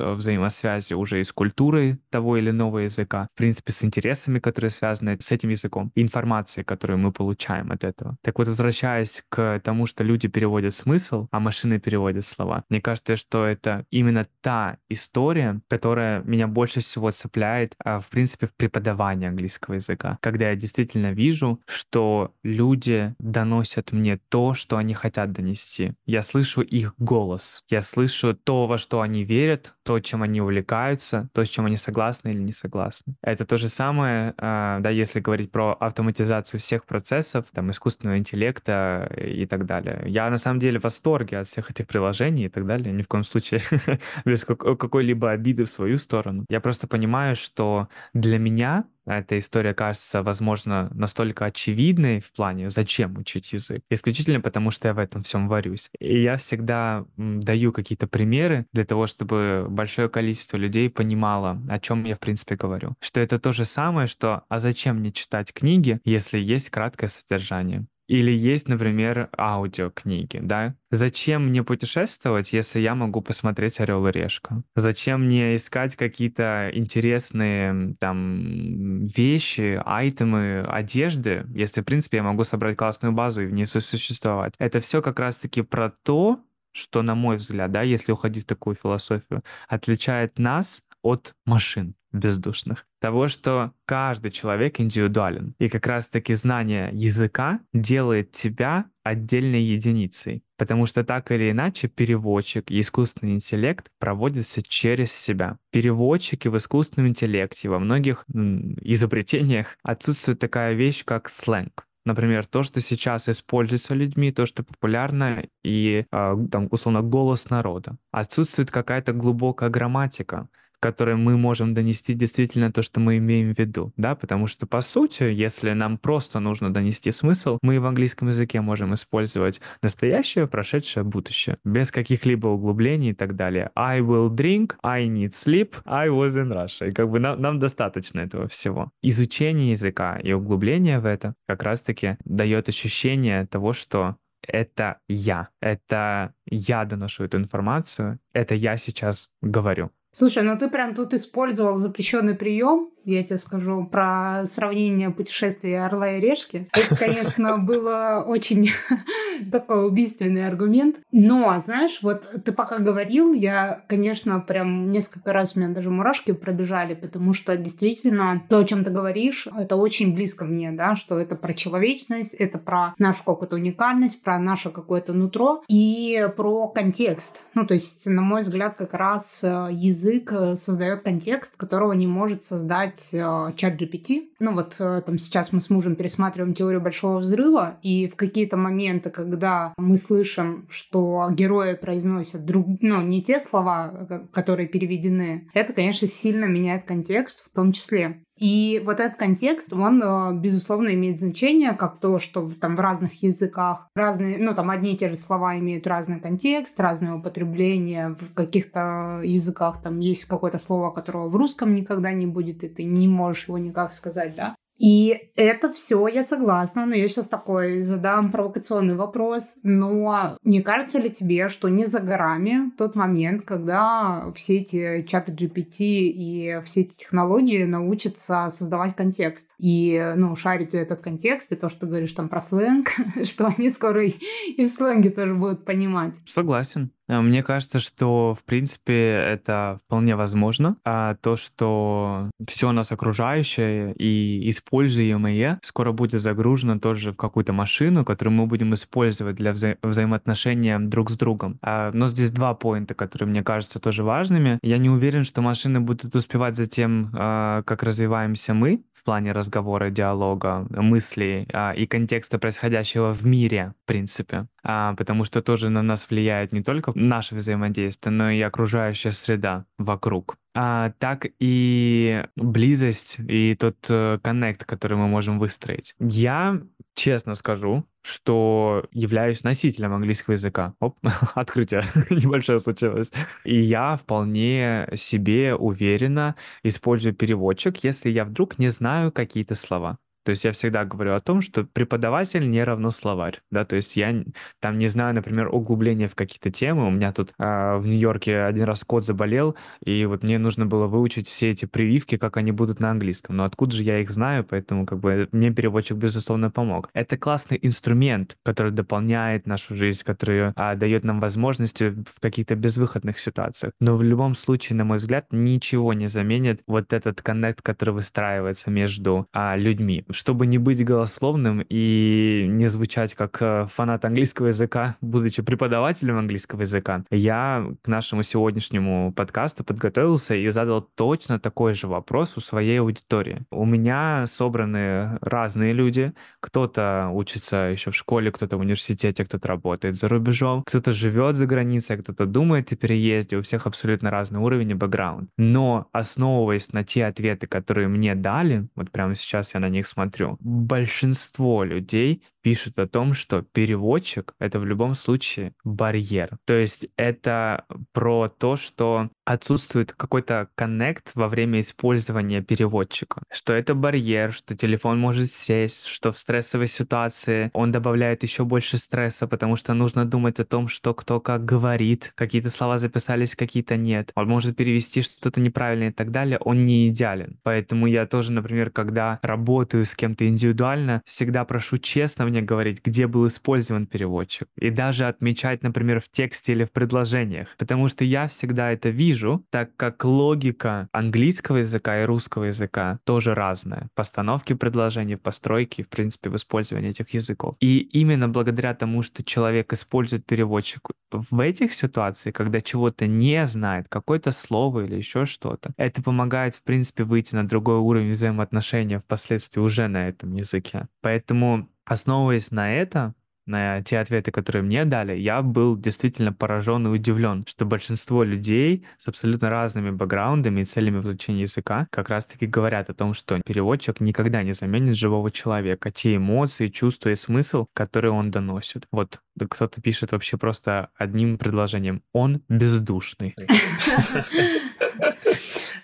[0.52, 5.18] взаимосвязи уже и с культурой того или иного языка, в принципе, с интересами, которые связаны
[5.20, 8.16] с этим языком, информацией, которую мы получаем от этого.
[8.22, 13.16] Так вот, возвращаясь к тому, что люди переводят смысл, а машины переводят слова, мне кажется,
[13.16, 19.28] что это именно та история, которая меня больше всего цепляет, а, в принципе, в преподавании
[19.28, 20.18] английского языка.
[20.20, 25.92] Когда я действительно вижу, что люди доносят мне то, что они хотят донести.
[26.06, 27.64] Я слышу их голос.
[27.68, 31.76] Я слышу то, во что они верят, то, чем они увлекаются, то, с чем они
[31.76, 33.14] согласны или не согласны.
[33.22, 39.12] Это то же самое, а, да, если говорить про автоматизацию всех процессов, там, искусственного интеллекта
[39.16, 40.02] и так далее.
[40.06, 43.08] Я на самом деле в восторге от всех этих приложений и так далее, ни в
[43.08, 43.60] коем случае
[44.24, 46.44] без какой-либо обиды в свою сторону.
[46.48, 53.16] Я просто понимаю, что для меня эта история кажется, возможно, настолько очевидной в плане, зачем
[53.18, 55.90] учить язык, исключительно потому, что я в этом всем варюсь.
[55.98, 60.21] И я всегда даю какие-то примеры для того, чтобы большое количество
[60.56, 62.94] людей понимало, о чем я, в принципе, говорю.
[63.00, 67.86] Что это то же самое, что «а зачем мне читать книги, если есть краткое содержание?»
[68.08, 70.74] Или есть, например, аудиокниги, да?
[70.90, 74.62] Зачем мне путешествовать, если я могу посмотреть «Орел и решка»?
[74.76, 82.76] Зачем мне искать какие-то интересные там вещи, айтемы, одежды, если, в принципе, я могу собрать
[82.76, 84.52] классную базу и в ней сосуществовать?
[84.58, 86.40] Это все как раз-таки про то,
[86.72, 92.86] что, на мой взгляд, да, если уходить в такую философию, отличает нас от машин бездушных.
[93.00, 95.54] Того, что каждый человек индивидуален.
[95.58, 100.44] И как раз-таки знание языка делает тебя отдельной единицей.
[100.56, 105.58] Потому что так или иначе переводчик и искусственный интеллект проводятся через себя.
[105.70, 111.86] Переводчики в искусственном интеллекте, во многих изобретениях отсутствует такая вещь, как сленг.
[112.04, 117.96] Например, то, что сейчас используется людьми, то, что популярно, и, э, там, условно, голос народа.
[118.10, 120.48] Отсутствует какая-то глубокая грамматика
[120.82, 124.80] которой мы можем донести действительно то, что мы имеем в виду, да, потому что, по
[124.80, 131.04] сути, если нам просто нужно донести смысл, мы в английском языке можем использовать настоящее, прошедшее,
[131.04, 133.70] будущее, без каких-либо углублений и так далее.
[133.76, 136.88] I will drink, I need sleep, I was in Russia.
[136.88, 138.90] И как бы нам, нам достаточно этого всего.
[139.02, 146.34] Изучение языка и углубление в это как раз-таки дает ощущение того, что это я, это
[146.46, 149.92] я доношу эту информацию, это я сейчас говорю.
[150.12, 156.12] Слушай, ну ты прям тут использовал запрещенный прием, я тебе скажу про сравнение путешествия Орла
[156.12, 156.68] и Решки.
[156.72, 158.70] Это, конечно, было очень
[159.52, 160.96] такой убийственный аргумент.
[161.10, 166.32] Но, знаешь, вот ты пока говорил, я, конечно, прям несколько раз у меня даже мурашки
[166.32, 171.18] пробежали, потому что действительно то, о чем ты говоришь, это очень близко мне, да, что
[171.18, 177.40] это про человечность, это про нашу какую-то уникальность, про наше какое-то нутро и про контекст.
[177.54, 182.06] Ну, то есть, на мой взгляд, как раз э, язык э, создает контекст, которого не
[182.06, 184.30] может создать брать э, чат GPT.
[184.38, 188.56] Ну вот э, там сейчас мы с мужем пересматриваем теорию большого взрыва, и в какие-то
[188.56, 195.48] моменты, когда мы слышим, что герои произносят друг, ну, не те слова, э, которые переведены,
[195.54, 198.22] это, конечно, сильно меняет контекст в том числе.
[198.42, 203.22] И вот этот контекст, он, э, безусловно, имеет значение, как то, что там в разных
[203.22, 208.16] языках разные, ну, там одни и те же слова имеют разный контекст, разное употребление.
[208.18, 212.82] В каких-то языках там есть какое-то слово, которого в русском никогда не будет, и ты
[212.82, 214.56] не можешь его никак сказать, да.
[214.78, 219.56] И это все я согласна, но я сейчас такой задам провокационный вопрос.
[219.62, 225.32] Но не кажется ли тебе, что не за горами тот момент, когда все эти чаты
[225.32, 231.68] GPT и все эти технологии научатся создавать контекст и, ну, шарить этот контекст и то,
[231.68, 232.88] что ты говоришь там про сленг,
[233.24, 236.20] что они скоро и в сленге тоже будут понимать.
[236.26, 236.90] Согласен.
[237.08, 240.76] Э, мне кажется, что, в принципе, это вполне возможно.
[240.84, 248.04] А то, что все нас окружающее и используемое скоро будет загружено тоже в какую-то машину,
[248.04, 251.58] которую мы будем использовать для вза- взаимоотношения друг с другом.
[251.62, 254.58] А, но здесь два поинта, которые мне кажутся тоже важными.
[254.62, 259.32] Я не уверен, что машины будут успевать за тем, а, как развиваемся мы, в плане
[259.32, 264.46] разговора, диалога, мыслей а, и контекста происходящего в мире, в принципе.
[264.62, 269.66] А, потому что тоже на нас влияет не только наше взаимодействие, но и окружающая среда
[269.78, 270.36] вокруг.
[270.54, 275.94] а, так и близость и тот э, коннект, который мы можем выстроить.
[275.98, 276.60] Я
[276.94, 280.74] честно скажу, что являюсь носителем английского языка.
[280.80, 280.98] Оп,
[281.34, 283.12] открытие небольшое случилось.
[283.44, 289.98] И я вполне себе уверенно использую переводчик, если я вдруг не знаю какие-то слова.
[290.24, 293.96] То есть я всегда говорю о том, что преподаватель не равно словарь, да, то есть
[293.96, 294.24] я
[294.60, 296.86] там не знаю, например, углубления в какие-то темы.
[296.86, 300.86] У меня тут э, в Нью-Йорке один раз кот заболел, и вот мне нужно было
[300.86, 303.36] выучить все эти прививки, как они будут на английском.
[303.36, 306.88] Но откуда же я их знаю, поэтому как бы мне переводчик, безусловно, помог.
[306.94, 313.18] Это классный инструмент, который дополняет нашу жизнь, который а, дает нам возможности в каких-то безвыходных
[313.18, 313.72] ситуациях.
[313.80, 318.70] Но в любом случае, на мой взгляд, ничего не заменит вот этот коннект, который выстраивается
[318.70, 324.96] между а, людьми чтобы не быть голословным и не звучать как э, фанат английского языка,
[325.00, 331.86] будучи преподавателем английского языка, я к нашему сегодняшнему подкасту подготовился и задал точно такой же
[331.86, 333.42] вопрос у своей аудитории.
[333.50, 336.12] У меня собраны разные люди.
[336.40, 341.46] Кто-то учится еще в школе, кто-то в университете, кто-то работает за рубежом, кто-то живет за
[341.46, 343.36] границей, кто-то думает о переезде.
[343.36, 345.30] У всех абсолютно разный уровень и бэкграунд.
[345.38, 350.01] Но основываясь на те ответы, которые мне дали, вот прямо сейчас я на них смотрю,
[350.02, 356.36] смотрю, большинство людей пишут о том, что переводчик— это в любом случае барьер.
[356.44, 363.22] То есть это про то, что отсутствует какой-то коннект во время использования переводчика.
[363.30, 368.76] Что это барьер, что телефон может сесть, что в стрессовой ситуации он добавляет еще больше
[368.78, 373.76] стресса, потому что нужно думать о том, что кто как говорит, какие-то слова записались, какие-то
[373.76, 374.10] нет.
[374.14, 377.38] Он может перевести что-то неправильно и так далее, он не идеален.
[377.42, 383.06] Поэтому я тоже, например, когда работаю с кем-то индивидуально, всегда прошу честно мне говорить, где
[383.06, 384.48] был использован переводчик.
[384.56, 387.48] И даже отмечать, например, в тексте или в предложениях.
[387.58, 393.34] Потому что я всегда это вижу, так как логика английского языка и русского языка тоже
[393.34, 393.88] разная.
[393.94, 397.56] Постановки предложений, в постройке, в принципе, в использовании этих языков.
[397.60, 403.86] И именно благодаря тому, что человек использует переводчик в этих ситуациях, когда чего-то не знает,
[403.88, 409.60] какое-то слово или еще что-то, это помогает, в принципе, выйти на другой уровень взаимоотношения впоследствии
[409.60, 410.88] уже на этом языке.
[411.02, 413.14] Поэтому Основываясь на это,
[413.46, 418.86] на те ответы, которые мне дали, я был действительно поражен и удивлен, что большинство людей
[418.98, 423.40] с абсолютно разными бэкграундами и целями в изучении языка как раз-таки говорят о том, что
[423.44, 428.86] переводчик никогда не заменит живого человека, те эмоции, чувства и смысл, которые он доносит.
[428.92, 432.02] Вот кто-то пишет вообще просто одним предложением.
[432.12, 433.34] Он бездушный.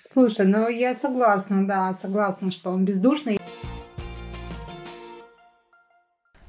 [0.04, 3.38] Слушай, ну я согласна, да, согласна, что он бездушный.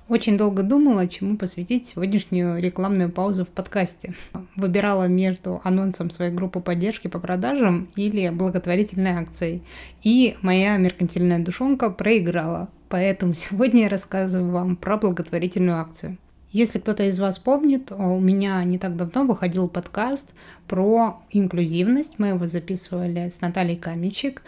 [0.09, 4.15] Очень долго думала, чему посвятить сегодняшнюю рекламную паузу в подкасте.
[4.55, 9.61] Выбирала между анонсом своей группы поддержки по продажам или благотворительной акцией.
[10.01, 12.69] И моя меркантильная душонка проиграла.
[12.89, 16.17] Поэтому сегодня я рассказываю вам про благотворительную акцию.
[16.51, 20.33] Если кто-то из вас помнит, у меня не так давно выходил подкаст
[20.67, 22.15] про инклюзивность.
[22.17, 24.41] Мы его записывали с Натальей Каменчик.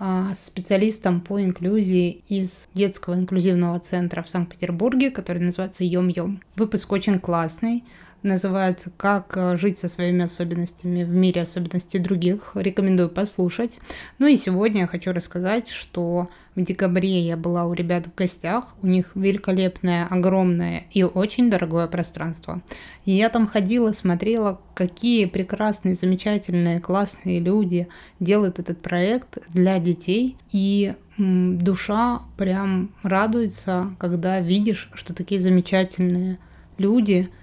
[0.00, 6.38] А, специалистом по инклюзии из детского инклюзивного центра в Санкт-Петербурге, который называется Йом-Йом.
[6.54, 7.82] Выпуск очень классный,
[8.22, 12.52] называется «Как э, жить со своими особенностями в мире особенностей других».
[12.54, 13.78] Рекомендую послушать.
[14.18, 18.64] Ну и сегодня я хочу рассказать, что в декабре я была у ребят в гостях.
[18.82, 22.60] У них великолепное, огромное и очень дорогое пространство.
[23.04, 30.36] И я там ходила, смотрела, какие прекрасные, замечательные, классные люди делают этот проект для детей.
[30.50, 36.38] И душа прям радуется, когда видишь, что такие замечательные
[36.78, 37.28] люди–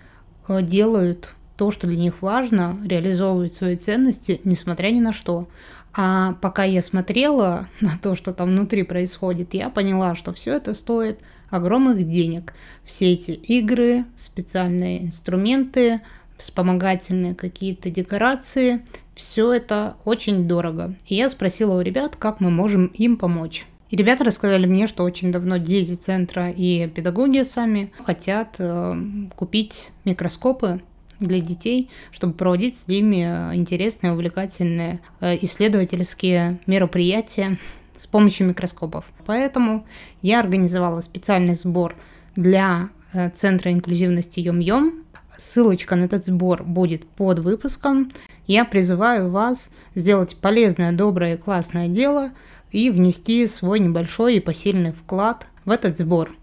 [0.48, 5.48] делают то, что для них важно, реализовывают свои ценности, несмотря ни на что.
[5.94, 10.74] А пока я смотрела на то, что там внутри происходит, я поняла, что все это
[10.74, 12.54] стоит огромных денег.
[12.84, 16.02] Все эти игры, специальные инструменты,
[16.38, 18.84] вспомогательные какие-то декорации,
[19.16, 20.96] все это очень дорого.
[21.08, 23.66] И я спросила у ребят, как мы можем им помочь.
[23.90, 28.96] И ребята рассказали мне, что очень давно дети центра и педагоги сами хотят э,
[29.36, 30.82] купить микроскопы
[31.20, 33.22] для детей, чтобы проводить с ними
[33.54, 37.58] интересные, увлекательные э, исследовательские мероприятия
[37.96, 39.06] с помощью микроскопов.
[39.26, 39.86] Поэтому
[40.22, 41.96] я организовала специальный сбор
[42.36, 45.04] для э, Центра инклюзивности Йом-Йом.
[45.38, 48.12] Ссылочка на этот сбор будет под выпуском.
[48.48, 52.32] Я призываю вас сделать полезное, доброе и классное дело–
[52.76, 56.36] и внести свой небольшой и посильный вклад в этот сбор.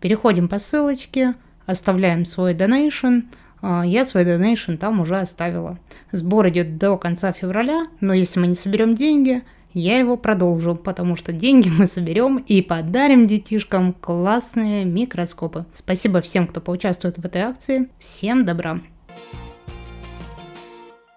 [0.00, 3.20] Переходим по ссылочке, оставляем свой донейшн,
[3.62, 5.78] а, я свой донейшн там уже оставила.
[6.10, 11.14] Сбор идет до конца февраля, но если мы не соберем деньги, я его продолжу, потому
[11.14, 15.66] что деньги мы соберем и подарим детишкам классные микроскопы.
[15.74, 17.88] Спасибо всем, кто поучаствует в этой акции.
[18.00, 18.80] Всем добра!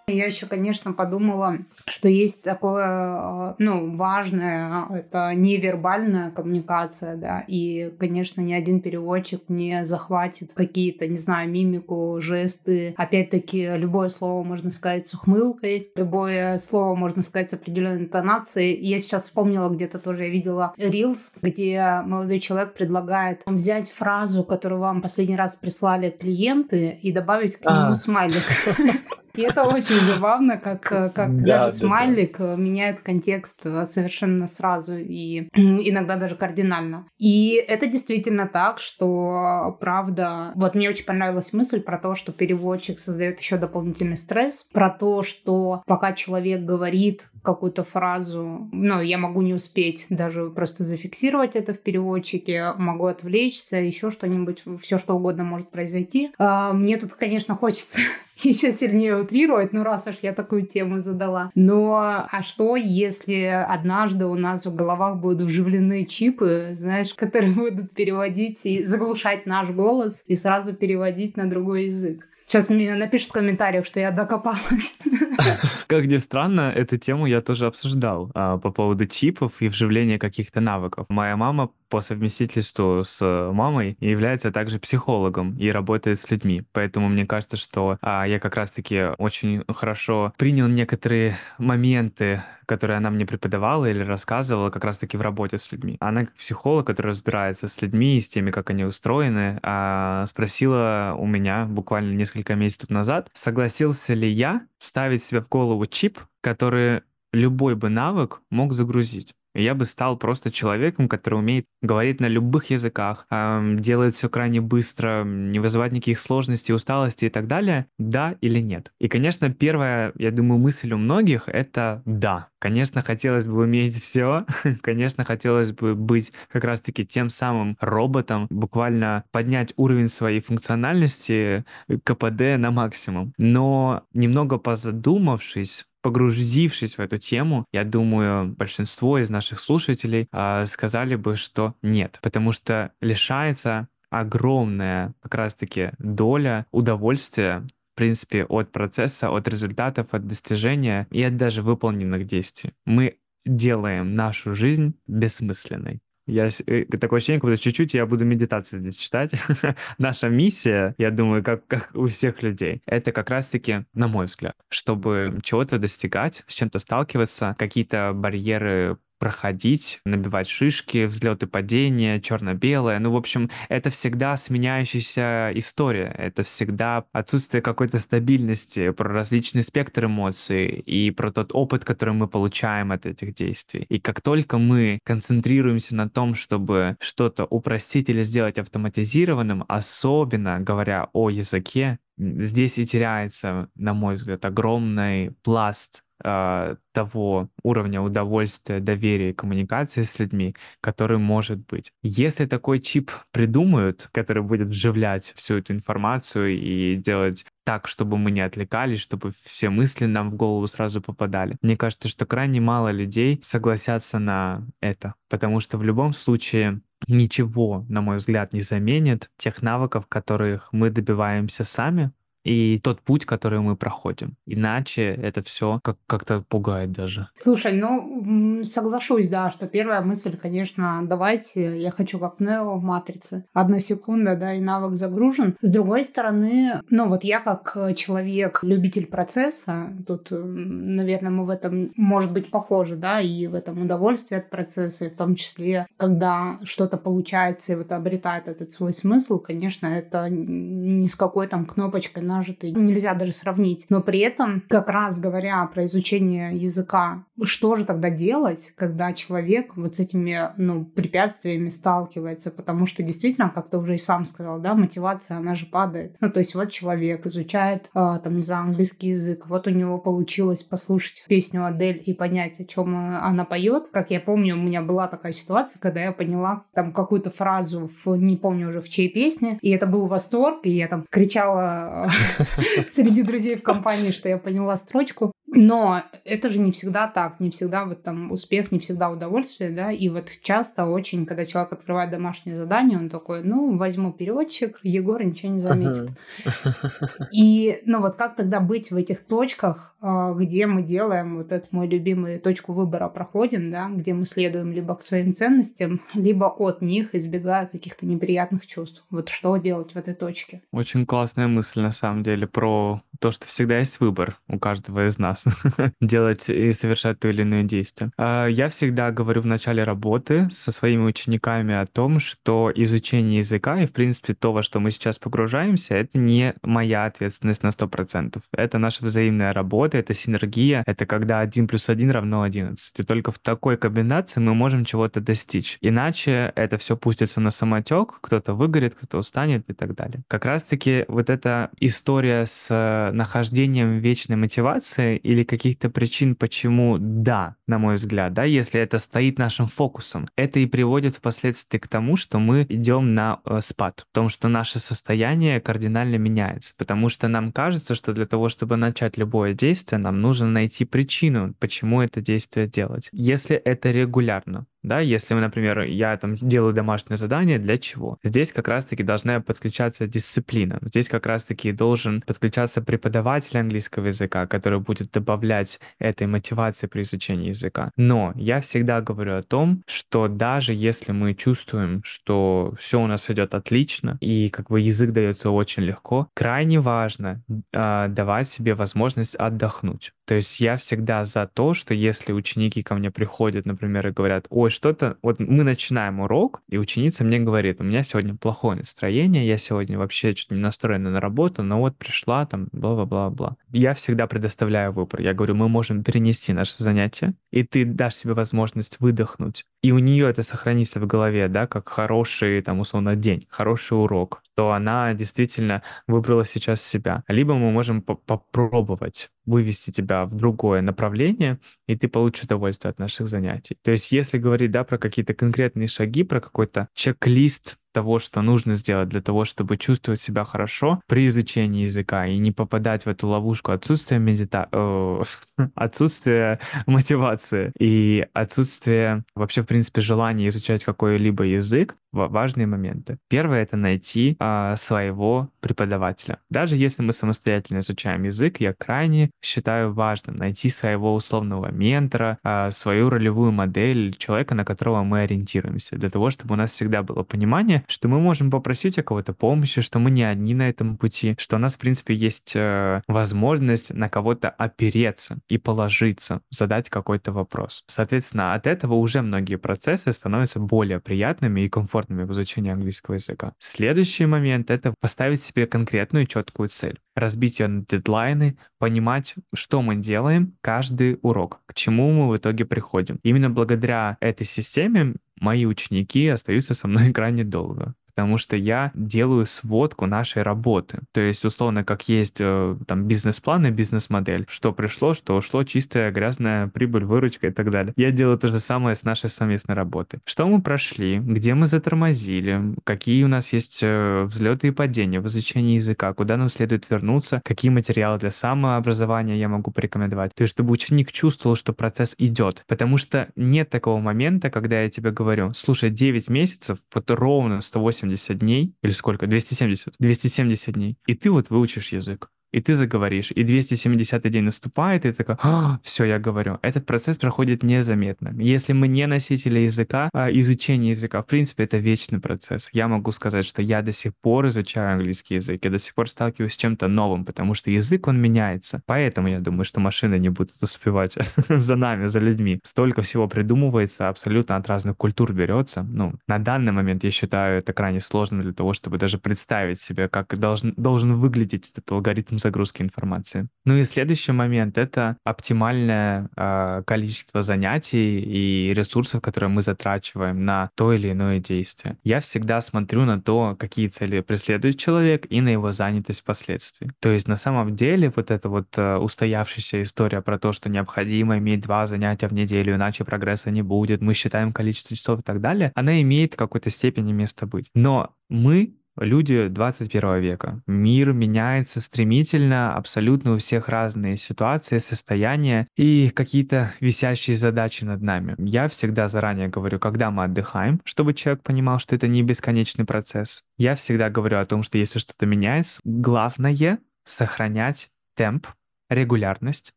[0.08, 8.42] Я еще, конечно, подумала, что есть такое, ну, важное, это невербальная коммуникация, да, и, конечно,
[8.42, 12.94] ни один переводчик не захватит какие-то, не знаю, мимику, жесты.
[12.98, 18.78] Опять-таки, любое слово можно сказать с ухмылкой, любое слово можно сказать с определенной интонацией.
[18.82, 24.82] Я сейчас вспомнила, где-то тоже я видела Reels, где молодой человек предлагает взять фразу, которую
[24.82, 27.96] вам последний раз прислали клиенты, и добавить к нему а.
[27.96, 28.44] смайлик.
[29.36, 32.56] И это очень забавно, как, э, как да, даже да, смайлик да.
[32.56, 37.08] меняет контекст э, совершенно сразу и иногда даже кардинально.
[37.18, 40.52] И это действительно так, что правда...
[40.56, 45.24] Вот мне очень понравилась мысль про то, что переводчик создает еще дополнительный стресс, про то,
[45.24, 51.74] что пока человек говорит какую-то фразу, ну, я могу не успеть даже просто зафиксировать это
[51.74, 56.32] в переводчике, могу отвлечься, еще что-нибудь, все что угодно может произойти.
[56.38, 58.00] А, мне тут, конечно, хочется
[58.38, 61.52] еще сильнее утрировать, ну раз уж я такую тему задала.
[61.54, 67.94] Но а что, если однажды у нас в головах будут вживлены чипы, знаешь, которые будут
[67.94, 72.28] переводить и заглушать наш голос и сразу переводить на другой язык?
[72.54, 75.00] Сейчас мне напишут в комментариях, что я докопалась.
[75.88, 80.62] Как ни странно, эту тему я тоже обсуждал а, по поводу чипов и вживления каких-то
[80.62, 81.08] навыков.
[81.10, 83.22] Моя мама по совместительству с
[83.54, 86.64] мамой является также психологом и работает с людьми.
[86.72, 93.12] Поэтому мне кажется, что а, я как раз-таки очень хорошо принял некоторые моменты, которые она
[93.12, 95.98] мне преподавала или рассказывала как раз-таки в работе с людьми.
[96.00, 101.14] Она как психолог, который разбирается с людьми и с теми, как они устроены, а, спросила
[101.16, 107.04] у меня буквально несколько месяцев назад, согласился ли я вставить себе в голову чип, который
[107.32, 112.70] любой бы навык мог загрузить я бы стал просто человеком, который умеет говорить на любых
[112.70, 118.60] языках, делает все крайне быстро, не вызывает никаких сложностей, усталости и так далее, да или
[118.60, 118.92] нет.
[119.00, 122.50] И, конечно, первая, я думаю, мысль у многих— это да.
[122.60, 124.46] Конечно, хотелось бы уметь все,
[124.82, 131.66] конечно, хотелось бы быть как раз-таки тем самым роботом, буквально поднять уровень своей функциональности
[132.04, 133.34] КПД на максимум.
[133.38, 141.16] Но немного позадумавшись, погрузившись в эту тему, я думаю, большинство из наших слушателей э, сказали
[141.16, 149.30] бы, что нет, потому что лишается огромная как раз-таки доля удовольствия в принципе, от процесса,
[149.30, 152.72] от результатов, от достижения и от даже выполненных действий.
[152.86, 156.02] Мы делаем нашу жизнь бессмысленной.
[156.26, 159.32] Я, э, такое ощущение, как чуть-чуть я буду медитацию здесь читать.
[159.98, 164.56] Наша миссия, я думаю, как, как у всех людей, это как раз-таки, на мой взгляд,
[164.70, 173.00] чтобы чего-то достигать, с чем-то сталкиваться, какие-то барьеры проходить, набивать шишки, взлеты, падения, черно-белое.
[173.00, 176.14] Ну, в общем, это всегда сменяющаяся история.
[176.18, 182.28] Это всегда отсутствие какой-то стабильности, про различный спектр эмоций и про тот опыт, который мы
[182.28, 183.86] получаем от этих действий.
[183.88, 191.08] И как только мы концентрируемся на том, чтобы что-то упростить или сделать автоматизированным, особенно говоря
[191.14, 199.32] о языке, здесь и теряется, на мой взгляд, огромный пласт э, того уровня удовольствия, доверия
[199.32, 201.92] и коммуникации с людьми, который может быть.
[202.02, 208.32] Если такой чип придумают, который будет вживлять всю эту информацию и делать так, чтобы мы
[208.32, 211.58] не отвлекались, чтобы все мысли нам в голову сразу попадали.
[211.62, 217.86] Мне кажется, что крайне мало людей согласятся на это, потому что в любом случае ничего,
[217.90, 222.12] на мой взгляд, не заменит тех навыков, которых мы добиваемся сами,
[222.44, 224.36] и тот путь, который мы проходим.
[224.46, 227.28] Иначе это все как- как-то пугает даже.
[227.36, 233.46] Слушай, ну, соглашусь, да, что первая мысль, конечно, давайте, я хочу как Нео в «Матрице».
[233.54, 235.56] Одна секунда, да, и навык загружен.
[235.62, 241.92] С другой стороны, ну, вот я как человек, любитель процесса, тут, наверное, мы в этом,
[241.96, 246.60] может быть, похожи, да, и в этом удовольствие от процесса, и в том числе, когда
[246.64, 252.24] что-то получается и вот обретает этот свой смысл, конечно, это не с какой там кнопочкой
[252.36, 253.86] нажитый нельзя даже сравнить.
[253.90, 259.76] Но при этом, как раз говоря про изучение языка что же тогда делать, когда человек
[259.76, 262.52] вот с этими ну, препятствиями сталкивается?
[262.52, 266.16] Потому что действительно, как ты уже и сам сказал, да, мотивация, она же падает.
[266.20, 269.98] Ну, то есть вот человек изучает, э, там, не знаю, английский язык, вот у него
[269.98, 273.90] получилось послушать песню Адель и понять, о чем она поет.
[273.92, 278.16] Как я помню, у меня была такая ситуация, когда я поняла там какую-то фразу в,
[278.16, 282.10] не помню уже в чьей песне, и это был восторг, и я там кричала
[282.92, 285.32] среди друзей в компании, что я поняла строчку.
[285.56, 289.92] Но это же не всегда так, не всегда вот там успех, не всегда удовольствие, да,
[289.92, 295.24] и вот часто очень, когда человек открывает домашнее задание, он такой, ну, возьму переводчик, Егор
[295.24, 296.10] ничего не заметит.
[297.32, 301.68] И, ну, вот как тогда быть в этих точках, а, где мы делаем вот эту
[301.72, 306.82] мою любимую точку выбора проходим, да, где мы следуем либо к своим ценностям, либо от
[306.82, 309.06] них, избегая каких-то неприятных чувств.
[309.10, 310.62] Вот что делать в этой точке?
[310.72, 315.18] Очень классная мысль, на самом деле, про то, что всегда есть выбор у каждого из
[315.18, 315.46] нас
[316.02, 318.12] делать и совершать то или иное действие.
[318.18, 323.82] А, я всегда говорю в начале работы со своими учениками о том, что изучение языка
[323.82, 328.42] и, в принципе, то, во что мы сейчас погружаемся, это не моя ответственность на 100%.
[328.52, 333.00] Это наша взаимная работа, это синергия, это когда 1 плюс 1 равно 11.
[333.00, 335.78] И только в такой комбинации мы можем чего-то достичь.
[335.82, 340.24] Иначе это все пустится на самотек, кто-то выгорит, кто-то устанет и так далее.
[340.28, 347.78] Как раз-таки вот эта история с нахождением вечной мотивации или каких-то причин, почему да, на
[347.78, 352.40] мой взгляд, да, если это стоит нашим фокусом, это и приводит впоследствии к тому, что
[352.40, 357.52] мы идем на э, спад, в том, что наше состояние кардинально меняется, потому что нам
[357.52, 362.68] кажется, что для того, чтобы начать любое действие, нам нужно найти причину, почему это действие
[362.68, 363.10] делать.
[363.12, 368.18] Если это регулярно, да, если, например, я там делаю домашнее задание, для чего?
[368.24, 370.80] Здесь как раз-таки должна подключаться дисциплина.
[370.82, 377.50] Здесь как раз-таки должен подключаться преподаватель английского языка, который будет добавлять этой мотивации при изучении
[377.50, 377.92] языка.
[377.98, 383.30] Но я всегда говорю о том, что даже если мы чувствуем, что все у нас
[383.30, 389.36] идет отлично, и как бы язык дается очень легко, крайне важно э, давать себе возможность
[389.36, 390.12] отдохнуть.
[390.26, 394.46] То есть я всегда за то, что если ученики ко мне приходят, например, и говорят,
[394.50, 399.46] ой, что-то, вот мы начинаем урок, и ученица мне говорит, у меня сегодня плохое настроение,
[399.46, 403.58] я сегодня вообще что-то не настроена на работу, но вот пришла там, бла-бла-бла-бла.
[403.72, 405.22] Я всегда предоставляю выбор.
[405.22, 409.66] Я говорю, мы можем перенести наше занятие, и ты дашь себе возможность выдохнуть.
[409.84, 414.42] И у нее это сохранится в голове, да, как хороший, там, условно, день, хороший урок,
[414.56, 417.24] то она действительно выбрала сейчас себя.
[417.28, 423.28] Либо мы можем попробовать вывести тебя в другое направление, и ты получишь удовольствие от наших
[423.28, 423.78] занятий.
[423.84, 428.76] То есть если говорить, да, про какие-то конкретные шаги, про какой-то чек-лист того, что нужно
[428.76, 433.28] сделать для того, чтобы чувствовать себя хорошо при изучении языка и не попадать в эту
[433.28, 434.68] ловушку отсутствия медита...
[435.76, 443.18] отсутствия мотивации и отсутствия вообще, в принципе, желания изучать какой-либо язык, важные моменты.
[443.30, 446.40] Первое— это найти а, своего преподавателя.
[446.50, 452.72] Даже если мы самостоятельно изучаем язык, я крайне считаю важным найти своего условного ментора, а,
[452.72, 457.24] свою ролевую модель, человека, на которого мы ориентируемся, для того, чтобы у нас всегда было
[457.24, 461.36] понимание, что мы можем попросить у кого-то помощи, что мы не одни на этом пути,
[461.38, 467.32] что у нас, в принципе, есть э, возможность на кого-то опереться и положиться, задать какой-то
[467.32, 467.84] вопрос.
[467.88, 473.54] Соответственно, от этого уже многие процессы становятся более приятными и комфортными в изучении английского языка.
[473.60, 479.96] Следующий момент— это поставить себе конкретную четкую цель разбить ее на дедлайны, понимать, что мы
[479.96, 483.20] делаем каждый урок, к чему мы в итоге приходим.
[483.24, 489.46] Именно благодаря этой системе мои ученики остаются со мной крайне долго потому что я делаю
[489.46, 491.00] сводку нашей работы.
[491.12, 494.46] То есть, условно, как есть э, там бизнес-план и бизнес-модель.
[494.48, 497.94] Что пришло, что ушло, чистая, грязная прибыль, выручка и так далее.
[497.98, 500.20] Я делаю то же самое с нашей совместной работой.
[500.26, 505.28] Что мы прошли, где мы затормозили, какие у нас есть э, взлеты и падения в
[505.28, 510.36] изучении языка, куда нам следует вернуться, какие материалы для самообразования я могу порекомендовать.
[510.36, 512.64] То есть, чтобы ученик чувствовал, что процесс идет.
[512.68, 518.03] Потому что нет такого момента, когда я тебе говорю, слушай, 9 месяцев, вот ровно 180
[518.08, 523.32] 280 дней, или сколько, 270, 270 дней, и ты вот выучишь язык и ты заговоришь,
[523.32, 526.60] и 270 день наступает, и ты такой, а, все, я говорю.
[526.62, 528.32] Этот процесс проходит незаметно.
[528.38, 532.70] Если мы не носители языка, а изучение языка, в принципе, это вечный процесс.
[532.72, 536.08] Я могу сказать, что я до сих пор изучаю английский язык, я до сих пор
[536.08, 538.84] сталкиваюсь с чем-то новым, потому что язык, он меняется.
[538.86, 541.18] Поэтому я думаю, что машины не будут успевать
[541.50, 542.60] за нами, за людьми.
[542.64, 545.82] Столько всего придумывается, абсолютно от разных культур берется.
[545.82, 550.08] Ну, на данный момент я считаю это крайне сложным для того, чтобы даже представить себе,
[550.08, 553.48] как должен, должен выглядеть этот алгоритм загрузки информации.
[553.66, 560.70] Ну и следующий момент— это оптимальное э, количество занятий и ресурсов, которые мы затрачиваем на
[560.76, 561.98] то или иное действие.
[562.04, 566.92] Я всегда смотрю на то, какие цели преследует человек и на его занятость впоследствии.
[567.00, 571.38] То есть на самом деле вот эта вот э, устоявшаяся история про то, что необходимо
[571.38, 575.42] иметь два занятия в неделю, иначе прогресса не будет, мы считаем количество часов и так
[575.42, 577.70] далее, она имеет в какой-то степени место быть.
[577.74, 580.62] Но мы люди 21 века.
[580.68, 588.36] Мир меняется стремительно, абсолютно у всех разные ситуации, состояния и какие-то висящие задачи над нами.
[588.38, 593.44] Я всегда заранее говорю, когда мы отдыхаем, чтобы человек понимал, что это не бесконечный процесс.
[593.58, 598.48] Я всегда говорю о том, что если что-то меняется, главное— сохранять темп,
[598.94, 599.74] регулярность.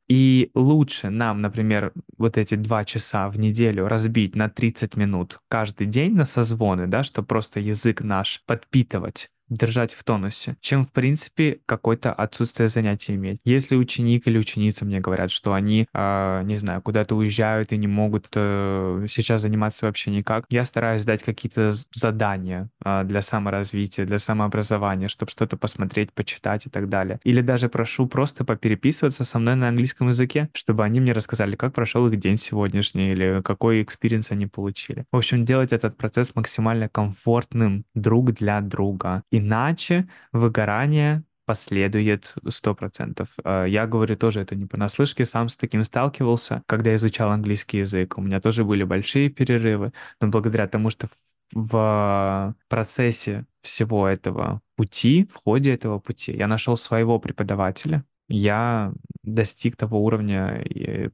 [0.09, 5.87] И лучше нам, например, вот эти два часа в неделю разбить на 30 минут каждый
[5.87, 11.61] день на созвоны, да, чтобы просто язык наш подпитывать держать в тонусе, чем, в принципе,
[11.67, 13.41] какое-то отсутствие занятий иметь.
[13.45, 17.87] Если ученик или ученица мне говорят, что они, э, не знаю, куда-то уезжают и не
[17.87, 24.19] могут э, сейчас заниматься вообще никак, я стараюсь дать какие-то задания э, для саморазвития, для
[24.19, 27.21] самообразования, чтобы что-то посмотреть, почитать и так далее.
[27.25, 31.75] Или даже прошу просто попереписываться со мной на английском языке, чтобы они мне рассказали, как
[31.75, 35.05] прошел их день сегодняшний или какой experience они получили.
[35.13, 43.29] В общем, делать этот процесс максимально комфортным друг для друга Иначе выгорание последует 100%.
[43.45, 48.17] А, я говорю тоже это не понаслышке, сам с таким сталкивался, когда изучал английский язык.
[48.17, 51.07] У меня тоже были большие перерывы, но благодаря тому, что
[51.53, 59.77] в процессе всего этого пути, в ходе этого пути, я нашел своего преподавателя, я достиг
[59.77, 60.65] того уровня,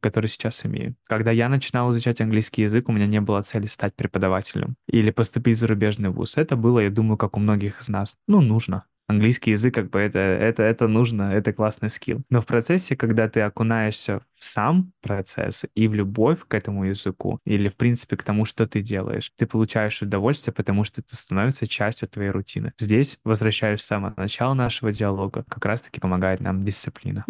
[0.00, 0.94] который сейчас имею.
[1.04, 5.56] Когда я начинал изучать английский язык, у меня не было цели стать преподавателем или поступить
[5.56, 6.36] в зарубежный вуз.
[6.36, 8.16] Это было, я думаю, как у многих из нас.
[8.26, 12.22] Ну, нужно английский язык, как бы это, это, это нужно, это классный скилл.
[12.30, 17.38] Но в процессе, когда ты окунаешься в сам процесс и в любовь к этому языку,
[17.44, 21.66] или, в принципе, к тому, что ты делаешь, ты получаешь удовольствие, потому что это становится
[21.66, 22.72] частью твоей рутины.
[22.78, 27.24] Здесь, возвращаясь в самое начало нашего диалога, как раз-таки помогает нам дисциплина.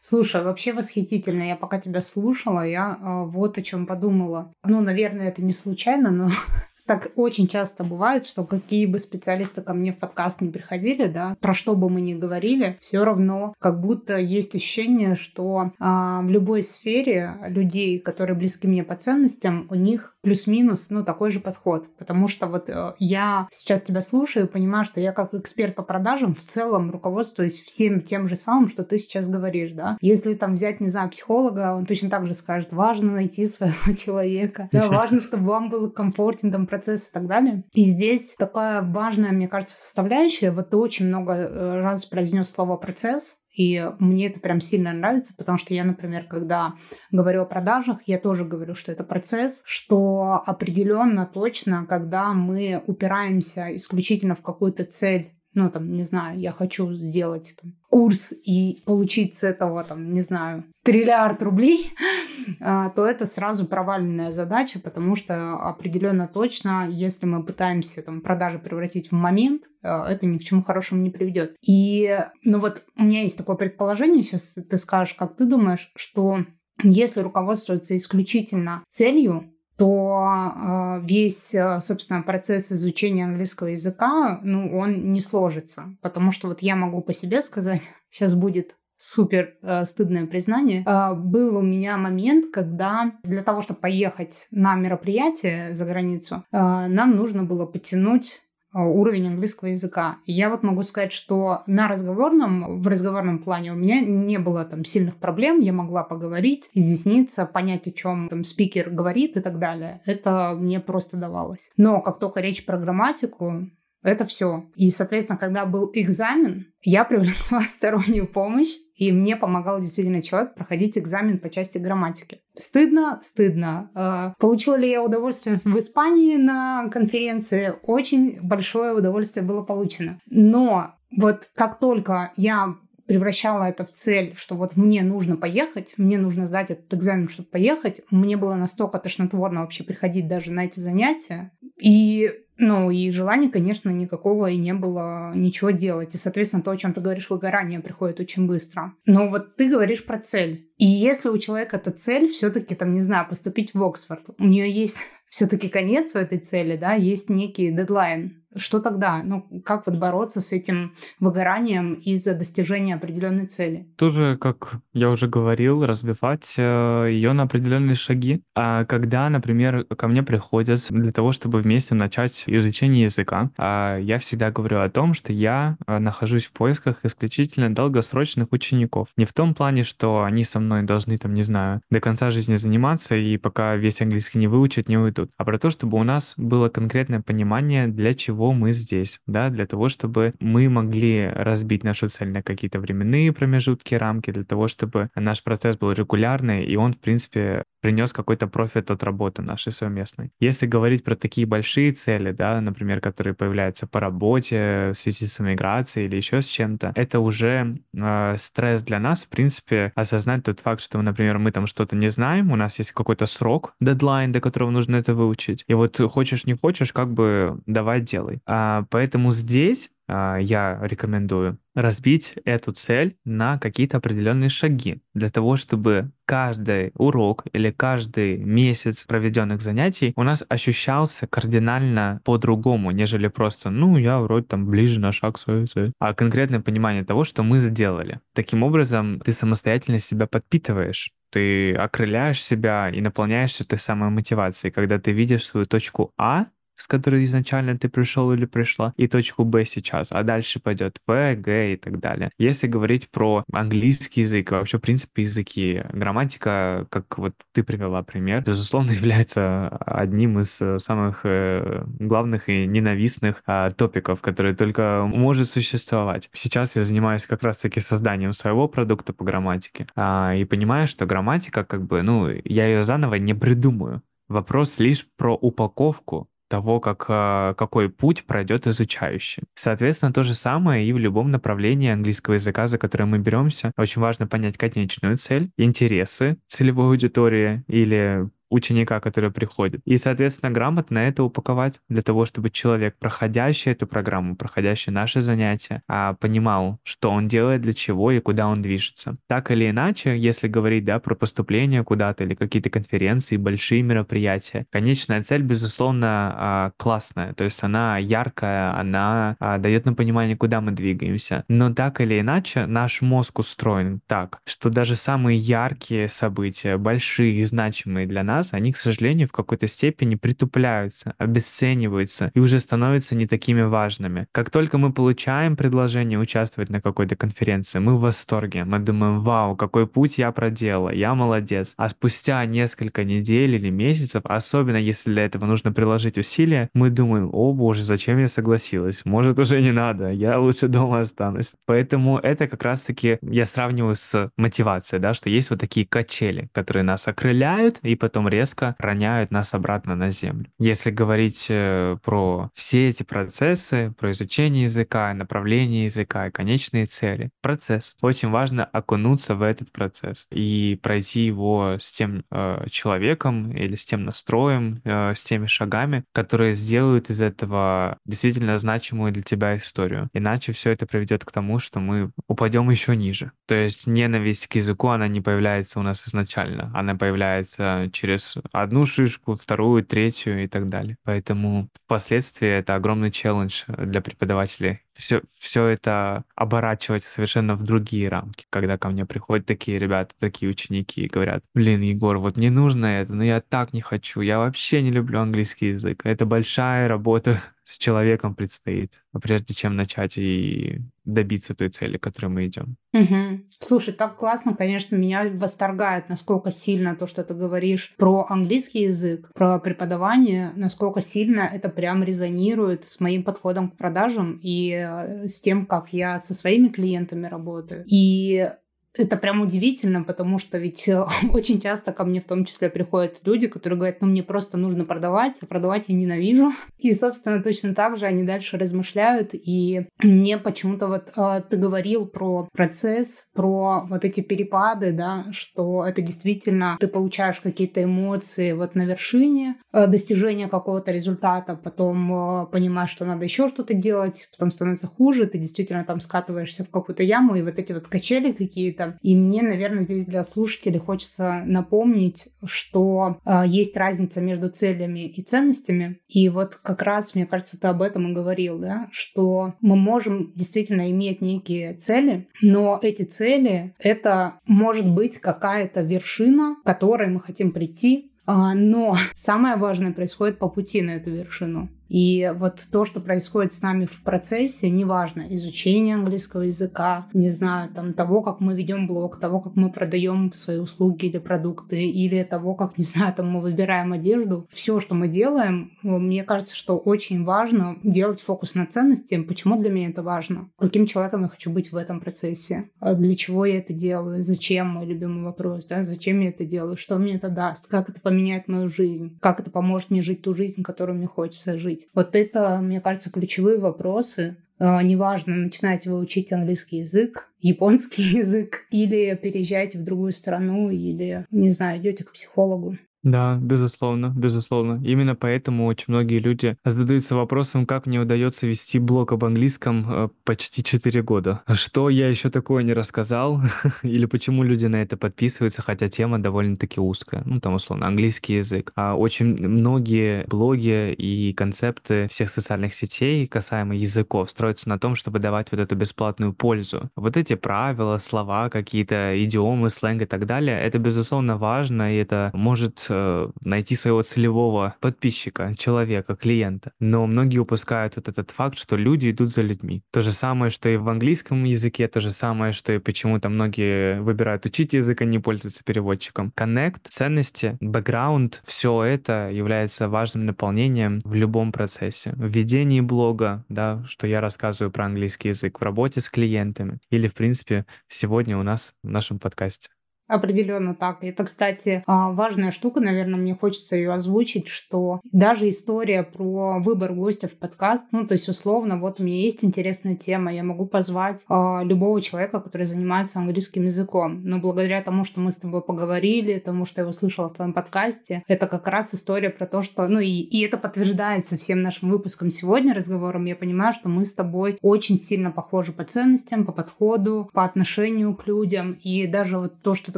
[0.00, 1.42] Слушай, вообще восхитительно.
[1.42, 4.52] Я пока тебя слушала, я э, вот о чем подумала.
[4.64, 6.28] Ну, наверное, это не случайно, но
[6.88, 11.36] так очень часто бывает, что какие бы специалисты ко мне в подкаст не приходили, да,
[11.38, 16.30] про что бы мы ни говорили, все равно как будто есть ощущение, что а, в
[16.30, 21.86] любой сфере людей, которые близки мне по ценностям, у них плюс-минус, ну, такой же подход.
[21.96, 25.82] Потому что вот э, я сейчас тебя слушаю и понимаю, что я как эксперт по
[25.82, 29.96] продажам в целом руководствуюсь всем тем же самым, что ты сейчас говоришь, да.
[30.02, 34.68] Если там взять, не знаю, психолога, он точно так же скажет, важно найти своего человека,
[34.70, 37.64] да, важно, чтобы вам было комфортен там процесс и так далее.
[37.72, 40.50] И здесь такая важная, мне кажется, составляющая.
[40.50, 45.34] Вот ты очень много э, раз произнес слово процесс, и мне это прям сильно нравится,
[45.36, 46.74] потому что я, например, когда
[47.10, 53.74] говорю о продажах, я тоже говорю, что это процесс, что определенно точно, когда мы упираемся
[53.74, 59.34] исключительно в какую-то цель ну, там, не знаю, я хочу сделать там, курс и получить
[59.34, 61.92] с этого, там, не знаю, триллиард рублей,
[62.60, 68.60] а, то это сразу проваленная задача, потому что определенно точно, если мы пытаемся там продажи
[68.60, 71.56] превратить в момент, а, это ни к чему хорошему не приведет.
[71.60, 76.44] И, ну вот, у меня есть такое предположение, сейчас ты скажешь, как ты думаешь, что
[76.84, 85.12] если руководствоваться исключительно целью, то э, весь, э, собственно, процесс изучения английского языка, ну, он
[85.12, 85.96] не сложится.
[86.02, 90.84] Потому что вот я могу по себе сказать, сейчас будет супер э, стыдное признание.
[91.14, 97.44] Был у меня момент, когда для того, чтобы поехать на мероприятие за границу, нам нужно
[97.44, 98.42] было потянуть
[98.72, 100.18] уровень английского языка.
[100.26, 104.84] Я вот могу сказать, что на разговорном, в разговорном плане у меня не было там
[104.84, 110.00] сильных проблем, я могла поговорить, изъясниться, понять, о чем там спикер говорит и так далее.
[110.04, 111.70] Это мне просто давалось.
[111.76, 113.68] Но как только речь про грамматику,
[114.02, 114.70] это все.
[114.76, 120.98] И, соответственно, когда был экзамен, я привлекла стороннюю помощь, и мне помогал действительно человек проходить
[120.98, 122.40] экзамен по части грамматики.
[122.54, 123.18] Стыдно?
[123.22, 123.90] Стыдно.
[123.94, 127.74] А, получила ли я удовольствие в Испании на конференции?
[127.82, 130.20] Очень большое удовольствие было получено.
[130.26, 132.76] Но вот как только я
[133.08, 137.48] превращала это в цель, что вот мне нужно поехать, мне нужно сдать этот экзамен, чтобы
[137.48, 138.02] поехать.
[138.10, 141.50] Мне было настолько тошнотворно вообще приходить даже на эти занятия.
[141.80, 142.30] И
[142.60, 146.14] ну, и желания, конечно, никакого и не было ничего делать.
[146.14, 148.94] И, соответственно, то, о чем ты говоришь, выгорание приходит очень быстро.
[149.06, 150.68] Но вот ты говоришь про цель.
[150.76, 154.70] И если у человека эта цель, все-таки, там, не знаю, поступить в Оксфорд, у нее
[154.70, 154.98] есть
[155.28, 159.22] все-таки конец у этой цели, да, есть некий дедлайн, что тогда?
[159.22, 163.88] Ну, как вот бороться с этим выгоранием из-за достижения определенной цели?
[163.96, 168.42] Тоже, как я уже говорил, разбивать э, ее на определенные шаги.
[168.54, 174.18] А когда, например, ко мне приходят для того, чтобы вместе начать изучение языка, а я
[174.18, 179.08] всегда говорю о том, что я э, нахожусь в поисках исключительно долгосрочных учеников.
[179.16, 182.56] Не в том плане, что они со мной должны, там, не знаю, до конца жизни
[182.56, 185.30] заниматься и пока весь английский не выучат, не уйдут.
[185.36, 189.66] А про то, чтобы у нас было конкретное понимание, для чего мы здесь, да, для
[189.66, 195.10] того, чтобы мы могли разбить нашу цель на какие-то временные промежутки, рамки, для того, чтобы
[195.14, 200.30] наш процесс был регулярный, и он, в принципе, принес какой-то профит от работы нашей совместной.
[200.40, 205.40] Если говорить про такие большие цели, да, например, которые появляются по работе, в связи с
[205.40, 210.60] иммиграцией или еще с чем-то, это уже э, стресс для нас, в принципе, осознать тот
[210.60, 214.40] факт, что, например, мы там что-то не знаем, у нас есть какой-то срок, дедлайн, до
[214.40, 215.64] которого нужно это выучить.
[215.68, 218.40] И вот хочешь не хочешь, как бы давай делай.
[218.46, 225.56] А, поэтому здесь а, я рекомендую разбить эту цель на какие-то определенные шаги для того,
[225.56, 233.70] чтобы каждый урок или каждый месяц проведенных занятий у нас ощущался кардинально по-другому, нежели просто,
[233.70, 237.58] ну, я вроде там ближе на шаг своей цели, а конкретное понимание того, что мы
[237.58, 238.20] сделали.
[238.34, 244.98] Таким образом, ты самостоятельно себя подпитываешь ты окрыляешь себя и наполняешься той самой мотивацией, когда
[244.98, 246.46] ты видишь свою точку А,
[246.78, 251.34] с которой изначально ты пришел или пришла, и точку Б сейчас, а дальше пойдет В,
[251.36, 252.30] Г и так далее.
[252.38, 258.42] Если говорить про английский язык, вообще, в принципе, языки, грамматика, как вот ты привела пример,
[258.42, 265.50] безусловно, является одним из э, самых э, главных и ненавистных а, топиков, которые только может
[265.50, 266.30] существовать.
[266.32, 271.64] Сейчас я занимаюсь как раз-таки созданием своего продукта по грамматике а, и понимаю, что грамматика,
[271.64, 274.02] как бы, ну, я ее заново не придумаю.
[274.28, 279.44] Вопрос лишь про упаковку того, как, а, какой путь пройдет изучающий.
[279.54, 283.72] Соответственно, то же самое и в любом направлении английского языка, за которое мы беремся.
[283.76, 289.80] Очень важно понять конечную цель, интересы целевой аудитории или ученика, который приходит.
[289.84, 295.82] И, соответственно, грамотно это упаковать для того, чтобы человек, проходящий эту программу, проходящий наши занятия,
[295.88, 299.16] а, понимал, что он делает, для чего и куда он движется.
[299.26, 305.22] Так или иначе, если говорить да, про поступление куда-то или какие-то конференции, большие мероприятия, конечная
[305.22, 307.34] цель, безусловно, а, классная.
[307.34, 311.44] То есть она яркая, она а, дает нам понимание, куда мы двигаемся.
[311.48, 317.44] Но так или иначе, наш мозг устроен так, что даже самые яркие события, большие и
[317.44, 323.16] значимые для нас, нас, они, к сожалению, в какой-то степени притупляются, обесцениваются и уже становятся
[323.16, 324.26] не такими важными.
[324.32, 328.64] Как только мы получаем предложение участвовать на какой-то конференции, мы в восторге.
[328.64, 331.74] Мы думаем, вау, какой путь я проделала, я молодец.
[331.76, 337.30] А спустя несколько недель или месяцев, особенно если для этого нужно приложить усилия, мы думаем,
[337.32, 339.04] о боже, зачем я согласилась?
[339.04, 341.52] Может, уже не надо, я лучше дома останусь.
[341.66, 346.84] Поэтому это как раз-таки я сравниваю с мотивацией, да, что есть вот такие качели, которые
[346.84, 350.46] нас окрыляют и потом резко роняют нас обратно на землю.
[350.58, 357.30] Если говорить э, про все эти процессы, про изучение языка, направление языка и конечные цели,
[357.42, 357.96] процесс.
[358.00, 363.84] Очень важно окунуться в этот процесс и пройти его с тем э, человеком или с
[363.84, 370.08] тем настроем, э, с теми шагами, которые сделают из этого действительно значимую для тебя историю.
[370.12, 373.32] Иначе все это приведет к тому, что мы упадем еще ниже.
[373.46, 376.70] То есть ненависть к языку, она не появляется у нас изначально.
[376.74, 380.96] Она появляется через через одну шишку, вторую, третью и так далее.
[381.04, 388.46] Поэтому впоследствии это огромный челлендж для преподавателей все, все это оборачивать совершенно в другие рамки,
[388.50, 392.86] когда ко мне приходят такие ребята, такие ученики и говорят, блин, Егор, вот не нужно
[392.86, 396.04] это, но я так не хочу, я вообще не люблю английский язык.
[396.04, 402.26] Это большая работа с человеком предстоит, прежде чем начать и добиться той цели, к которой
[402.26, 402.76] мы идем.
[402.92, 403.44] Угу.
[403.60, 409.30] Слушай, так классно, конечно, меня восторгает, насколько сильно то, что ты говоришь про английский язык,
[409.34, 415.40] про преподавание, насколько сильно это прям резонирует с моим подходом к продажам и Э, с
[415.40, 417.84] тем, как я со своими клиентами работаю.
[417.86, 418.50] И
[418.96, 423.20] это прям удивительно, потому что ведь э, очень часто ко мне в том числе приходят
[423.24, 426.50] люди, которые говорят, ну мне просто нужно продавать, а продавать я ненавижу.
[426.78, 429.30] И, собственно, точно так же они дальше размышляют.
[429.32, 435.84] И мне почему-то вот э, ты говорил про процесс, про вот эти перепады, да, что
[435.84, 442.46] это действительно ты получаешь какие-то эмоции вот на вершине э, достижения какого-то результата, потом э,
[442.46, 447.02] понимаешь, что надо еще что-то делать, потом становится хуже, ты действительно там скатываешься в какую-то
[447.02, 448.98] яму, и вот эти вот качели какие-то это.
[449.02, 455.22] И мне, наверное, здесь для слушателей хочется напомнить, что э, есть разница между целями и
[455.22, 455.98] ценностями.
[456.08, 460.32] И вот как раз, мне кажется, ты об этом и говорил, да, что мы можем
[460.34, 467.20] действительно иметь некие цели, но эти цели— это может быть какая-то вершина, к которой мы
[467.20, 471.70] хотим прийти, а, но самое важное происходит по пути на эту вершину.
[471.88, 477.70] И вот то, что происходит с нами в процессе, неважно, изучение английского языка, не знаю,
[477.74, 482.22] там, того, как мы ведем блог, того, как мы продаем свои услуги или продукты, или
[482.22, 486.76] того, как, не знаю, там, мы выбираем одежду, все, что мы делаем, мне кажется, что
[486.76, 489.20] очень важно делать фокус на ценности.
[489.22, 490.50] Почему для меня это важно?
[490.58, 492.70] Каким человеком я хочу быть в этом процессе?
[492.80, 494.22] А для чего я это делаю?
[494.22, 494.68] Зачем?
[494.68, 495.84] Мой любимый вопрос, да?
[495.84, 496.76] Зачем я это делаю?
[496.76, 497.66] Что мне это даст?
[497.66, 499.18] Как это поменяет мою жизнь?
[499.20, 501.77] Как это поможет мне жить ту жизнь, которую мне хочется жить?
[501.78, 501.88] Быть.
[501.94, 504.36] Вот это, мне кажется, ключевые вопросы.
[504.58, 511.26] А, неважно, начинаете вы учить английский язык, японский язык, или переезжаете в другую страну, или,
[511.30, 512.76] не знаю, идете к психологу.
[513.10, 514.80] Да, безусловно, безусловно.
[514.84, 520.08] Именно поэтому очень многие люди задаются вопросом, как мне удается вести блог об английском э,
[520.24, 521.42] почти 4 года.
[521.50, 523.40] Что я еще такое не рассказал?
[523.82, 527.22] Или почему люди на это подписываются, хотя тема довольно-таки узкая.
[527.24, 528.72] Ну, там, условно, английский язык.
[528.76, 535.18] А очень многие блоги и концепты всех социальных сетей касаемо языков строятся на том, чтобы
[535.18, 536.90] давать вот эту бесплатную пользу.
[536.94, 542.30] Вот эти правила, слова, какие-то идиомы, сленг и так далее, это, безусловно, важно, и это
[542.34, 542.97] может э,
[543.40, 546.72] найти своего целевого подписчика, человека, клиента.
[546.80, 549.82] Но многие упускают вот этот факт, что люди идут за людьми.
[549.92, 554.00] То же самое, что и в английском языке, то же самое, что и почему-то многие
[554.00, 556.32] выбирают учить язык, а не пользоваться переводчиком.
[556.36, 562.12] Connect, ценности, бэкграунд, все это является важным наполнением в любом процессе.
[562.16, 567.08] В ведении блога, да, что я рассказываю про английский язык, в работе с клиентами или,
[567.08, 569.68] в принципе, сегодня у нас в нашем подкасте.
[570.08, 571.04] Определенно так.
[571.04, 576.94] Это, кстати, а, важная штука, наверное, мне хочется ее озвучить, что даже история про выбор
[576.94, 580.66] гостя в подкаст, ну, то есть, условно, вот у меня есть интересная тема, я могу
[580.66, 584.22] позвать э, любого человека, который занимается английским языком.
[584.24, 588.24] Но благодаря тому, что мы с тобой поговорили, тому, что я услышала в твоем подкасте,
[588.28, 592.30] это как раз история про то, что, ну, и, и это подтверждается всем нашим выпуском
[592.30, 597.28] сегодня, разговором, я понимаю, что мы с тобой очень сильно похожи по ценностям, по подходу,
[597.34, 599.97] по отношению к людям, и даже вот то, что ты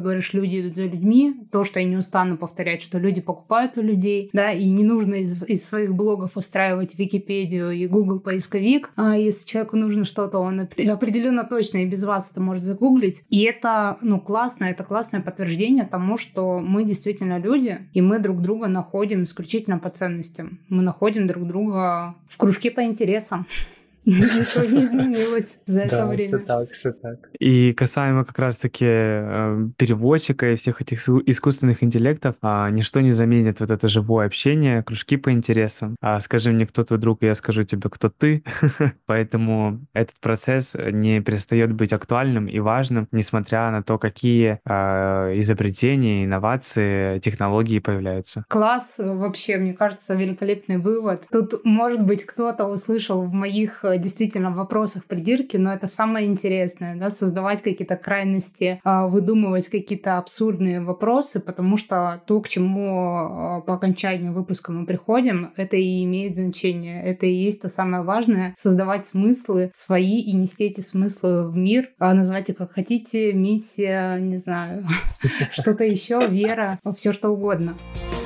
[0.00, 3.82] говоришь, люди идут за людьми, то, что я не устану повторять, что люди покупают у
[3.82, 8.90] людей, да, и не нужно из, из своих блогов устраивать Википедию и Google поисковик.
[8.96, 13.22] А если человеку нужно что-то, он определенно точно и без вас это может загуглить.
[13.28, 18.40] И это, ну, классно, это классное подтверждение тому, что мы действительно люди, и мы друг
[18.40, 20.60] друга находим исключительно по ценностям.
[20.68, 23.46] Мы находим друг друга в кружке по интересам.
[24.04, 26.26] Ничего не изменилось за это время.
[26.26, 27.30] все так, все так.
[27.38, 33.60] И касаемо как раз-таки э, переводчика и всех этих искусственных интеллектов, а, ничто не заменит
[33.60, 35.96] вот это живое общение, кружки по интересам.
[36.00, 38.42] А скажи мне, кто твой друг, и я скажу тебе, кто ты.
[39.06, 46.24] Поэтому этот процесс не перестает быть актуальным и важным, несмотря на то, какие а, изобретения,
[46.24, 48.44] инновации, технологии появляются.
[48.48, 51.24] Класс вообще, мне кажется, великолепный вывод.
[51.30, 56.96] Тут, может быть, кто-то услышал в моих действительно в вопросах придирки, но это самое интересное,
[56.96, 63.60] да, создавать какие-то крайности, а, выдумывать какие-то абсурдные вопросы, потому что то, к чему а,
[63.60, 67.02] по окончанию выпуска мы приходим, это и имеет значение.
[67.02, 71.90] Это и есть то самое важное— создавать смыслы свои и нести эти смыслы в мир.
[71.98, 74.86] А, называйте как хотите, миссия, не знаю,
[75.50, 77.74] что-то еще, вера, все что угодно.
[78.04, 78.19] Э,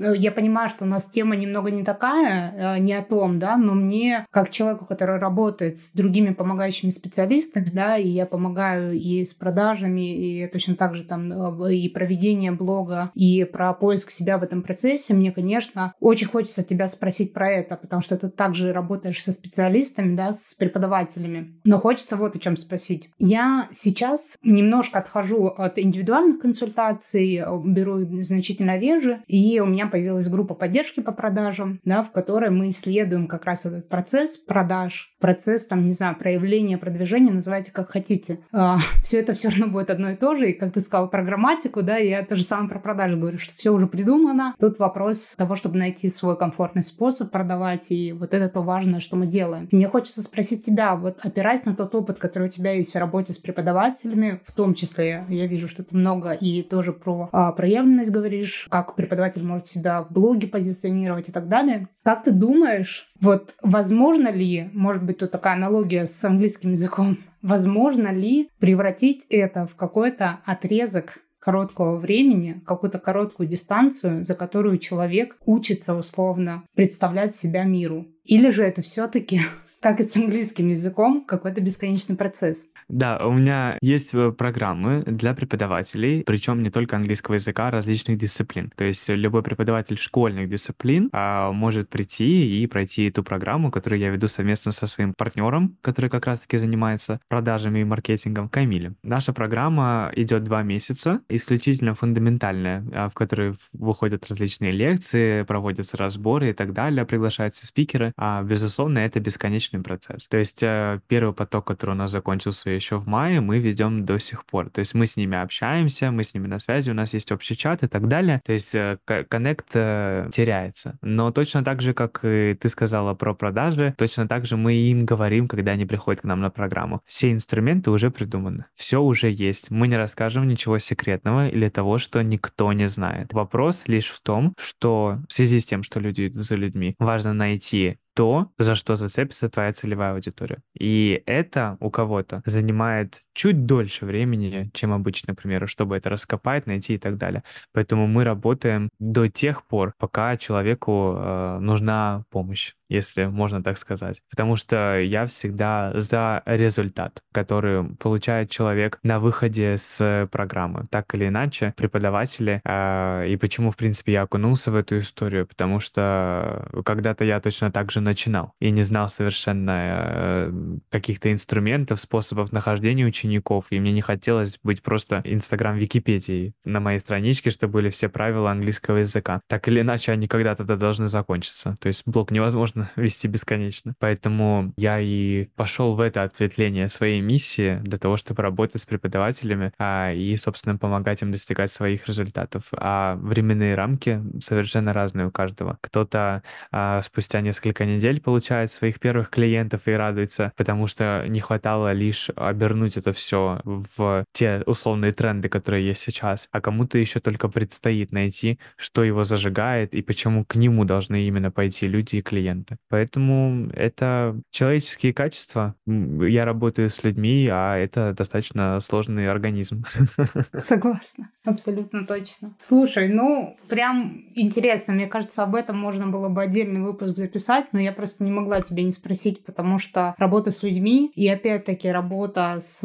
[0.00, 3.74] я понимаю, что у нас тема немного не такая, э, не о том, да, но
[3.74, 9.34] мне, как человеку, который работает с другими помогающими специалистами, да, и я помогаю и с
[9.34, 11.32] продажами, и точно так же там
[11.62, 16.64] э, и проведение блога, и про поиск себя в этом процессе, мне, конечно, очень хочется
[16.64, 21.60] тебя спросить про это, потому что ты также работаешь со специалистами, да, с преподавателями.
[21.64, 23.10] Но хочется вот о чем спросить.
[23.18, 30.54] Я сейчас немножко отхожу от индивидуальных консультаций, беру значительно реже, и у меня появилась группа
[30.54, 35.86] поддержки по продажам, да, в которой мы исследуем как раз этот процесс продаж, процесс, там,
[35.86, 38.40] не знаю, проявления, продвижения, называйте как хотите.
[38.52, 40.50] А, все это все равно будет одно и то же.
[40.50, 43.54] И как ты сказал про грамматику, да, я то же самое про продажи говорю, что
[43.54, 44.54] все уже придумано.
[44.58, 49.16] Тут вопрос того, чтобы найти свой комфортный способ продавать, и вот это то важное, что
[49.16, 49.66] мы делаем.
[49.70, 52.98] И мне хочется спросить тебя, вот опираясь на тот опыт, который у тебя есть в
[52.98, 57.52] работе с преподавателями, в том числе, я вижу, что ты много и тоже про а,
[57.52, 61.88] проявленность говоришь, как преподаватель может себя себя в блоге позиционировать и так далее.
[62.02, 68.12] Как ты думаешь, вот возможно ли, может быть, тут такая аналогия с английским языком, возможно
[68.12, 75.94] ли превратить это в какой-то отрезок короткого времени, какую-то короткую дистанцию, за которую человек учится
[75.94, 78.06] условно представлять себя миру.
[78.24, 79.40] Или же это все-таки
[79.80, 82.66] как и с английским языком, какой-то бесконечный процесс.
[82.90, 88.18] Да, у меня есть э, программы для преподавателей, причем не только английского языка, а различных
[88.18, 88.72] дисциплин.
[88.76, 94.10] То есть любой преподаватель школьных дисциплин а, может прийти и пройти эту программу, которую я
[94.10, 98.96] веду совместно со своим партнером, который как раз-таки занимается продажами и маркетингом, Камилем.
[99.04, 106.50] Наша программа идет два месяца, исключительно фундаментальная, а, в которой выходят различные лекции, проводятся разборы
[106.50, 108.12] и так далее, приглашаются спикеры.
[108.16, 110.26] А, безусловно, это бесконечный процесс.
[110.26, 114.18] То есть э, первый поток, который у нас закончился еще в мае, мы ведем до
[114.18, 114.70] сих пор.
[114.70, 117.56] То есть мы с ними общаемся, мы с ними на связи, у нас есть общий
[117.56, 118.40] чат и так далее.
[118.44, 120.98] То есть э, коннект э, теряется.
[121.02, 125.04] Но точно так же, как и ты сказала про продажи, точно так же мы им
[125.04, 127.00] говорим, когда они приходят к нам на программу.
[127.06, 129.70] Все инструменты уже придуманы, все уже есть.
[129.70, 133.32] Мы не расскажем ничего секретного или того, что никто не знает.
[133.32, 137.32] Вопрос лишь в том, что в связи с тем, что люди идут за людьми, важно
[137.32, 140.62] найти то, за что зацепится твоя целевая аудитория.
[140.78, 146.66] И это у кого-то занимает чуть дольше времени, чем обычно, к примеру, чтобы это раскопать,
[146.66, 147.42] найти и так далее.
[147.72, 154.20] Поэтому мы работаем до тех пор, пока человеку э, нужна помощь если можно так сказать.
[154.30, 160.86] Потому что я всегда за результат, который получает человек на выходе с программы.
[160.90, 165.78] Так или иначе, преподаватели, э, и почему, в принципе, я окунулся в эту историю, потому
[165.78, 170.52] что когда-то я точно так же начинал и не знал совершенно э,
[170.90, 177.50] каких-то инструментов, способов нахождения учеников, и мне не хотелось быть просто Инстаграм-Википедией на моей страничке,
[177.50, 179.40] чтобы были все правила английского языка.
[179.48, 181.76] Так или иначе, они когда-то должны закончиться.
[181.80, 183.94] То есть блог невозможно вести бесконечно.
[183.98, 189.72] Поэтому я и пошел в это ответвление своей миссии для того, чтобы работать с преподавателями
[189.78, 192.64] а, и, собственно, помогать им достигать своих результатов.
[192.72, 195.78] А временные рамки совершенно разные у каждого.
[195.80, 201.92] Кто-то а, спустя несколько недель получает своих первых клиентов и радуется, потому что не хватало
[201.92, 203.19] лишь обернуть это все
[203.64, 209.24] в те условные тренды, которые есть сейчас, а кому-то еще только предстоит найти, что его
[209.24, 212.76] зажигает и почему к нему должны именно пойти люди и клиенты.
[212.88, 215.74] Поэтому это человеческие качества.
[215.86, 219.84] Я работаю с людьми, а это достаточно сложный организм.
[220.56, 222.54] Согласна, абсолютно точно.
[222.58, 224.94] Слушай, ну, прям интересно.
[224.94, 228.60] Мне кажется, об этом можно было бы отдельный выпуск записать, но я просто не могла
[228.60, 232.80] тебя не спросить, потому что работа с людьми и, опять-таки, работа с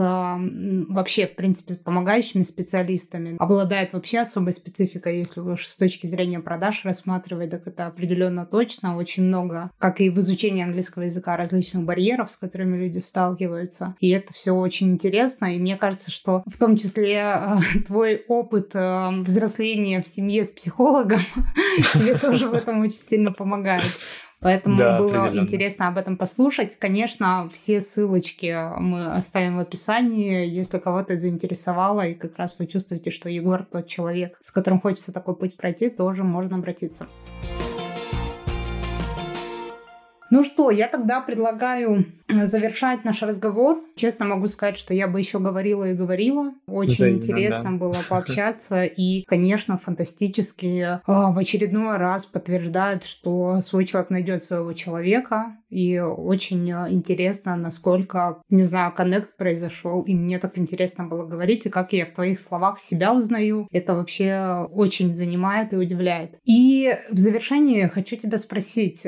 [0.89, 6.83] вообще, в принципе, помогающими специалистами обладает вообще особой спецификой, если уж с точки зрения продаж
[6.85, 8.97] рассматривать, так это определенно точно.
[8.97, 13.95] Очень много, как и в изучении английского языка, различных барьеров, с которыми люди сталкиваются.
[13.99, 15.55] И это все очень интересно.
[15.55, 17.57] И мне кажется, что в том числе э,
[17.87, 21.19] твой опыт э, взросления в семье с психологом
[21.93, 23.91] тебе тоже в этом очень сильно помогает.
[24.45, 26.77] Поэтому да, было интересно об этом послушать.
[26.77, 33.09] Конечно, все ссылочки мы оставим в описании, если кого-то заинтересовало, и как раз вы чувствуете,
[33.09, 37.07] что Егор тот человек, с которым хочется такой путь пройти, тоже можно обратиться.
[40.35, 43.81] Ну что, я тогда предлагаю э, завершать наш разговор.
[43.95, 46.53] Честно могу сказать, что я бы еще говорила и говорила.
[46.67, 47.77] Очень Взаимно, интересно да.
[47.77, 48.83] было пообщаться.
[48.83, 55.55] И, конечно, фантастически э, в очередной раз подтверждает, что свой человек найдет своего человека.
[55.69, 60.01] И очень э, интересно, насколько, не знаю, коннект произошел.
[60.01, 63.69] И мне так интересно было говорить, и как я в твоих словах себя узнаю.
[63.71, 66.35] Это вообще очень занимает и удивляет.
[66.43, 69.05] И в завершении хочу тебя спросить,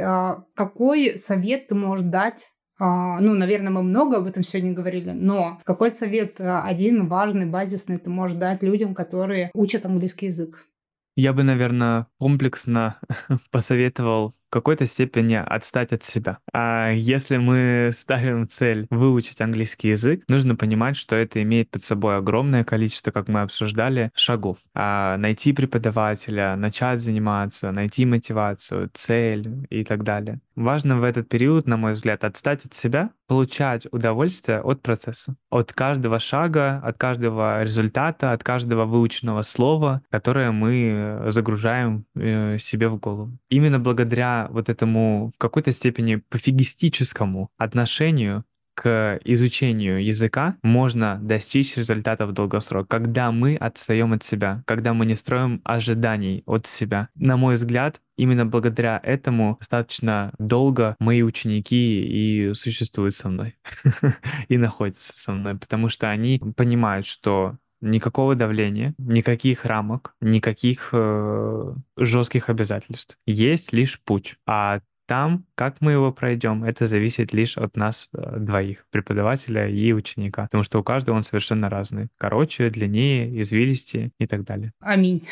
[0.55, 5.59] какой совет ты можешь дать а, ну, наверное, мы много об этом сегодня говорили, но
[5.65, 10.68] какой совет а, один важный, базисный ты можешь дать людям, которые учат английский язык?
[11.15, 12.99] Я бы, наверное, комплексно
[13.51, 16.39] посоветовал в какой-то степени отстать от себя.
[16.53, 22.17] А если мы ставим цель выучить английский язык, нужно понимать, что это имеет под собой
[22.17, 24.57] огромное количество, как мы обсуждали, шагов.
[24.73, 30.39] А найти преподавателя, начать заниматься, найти мотивацию, цель и так далее.
[30.55, 35.71] Важно в этот период, на мой взгляд, отстать от себя, получать удовольствие от процесса, от
[35.71, 42.97] каждого шага, от каждого результата, от каждого выученного слова, которое мы загружаем э, себе в
[42.97, 43.37] голову.
[43.49, 48.43] Именно благодаря вот этому в какой-то степени пофигистическому отношению
[48.77, 55.07] к изучению языка можно достичь результатов в долгосрок, когда мы отстаем от себя, когда мы
[55.07, 57.09] не строим ожиданий от себя.
[57.15, 63.55] На мой взгляд, именно благодаря этому достаточно долго мои ученики и существуют со мной,
[64.47, 71.73] и находятся со мной, потому что они понимают, что никакого давления, никаких рамок, никаких э,
[71.97, 73.17] жестких обязательств.
[73.25, 74.38] Есть лишь путь.
[74.45, 79.93] А там, как мы его пройдем, это зависит лишь от нас э, двоих, преподавателя и
[79.93, 82.09] ученика, потому что у каждого он совершенно разный.
[82.17, 84.73] Короче, длиннее, извилистее и так далее.
[84.82, 85.25] Аминь.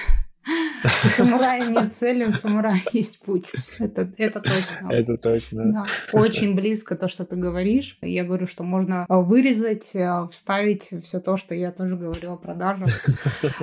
[0.86, 3.52] У самурая нет цели, у самурая есть путь.
[3.80, 4.90] Это, это точно.
[4.90, 5.72] Это точно.
[5.72, 5.86] Да.
[6.14, 7.98] Очень близко то, что ты говоришь.
[8.02, 12.38] Я говорю, что можно э, вырезать, э, вставить все то, что я тоже говорю о
[12.38, 12.90] продажах.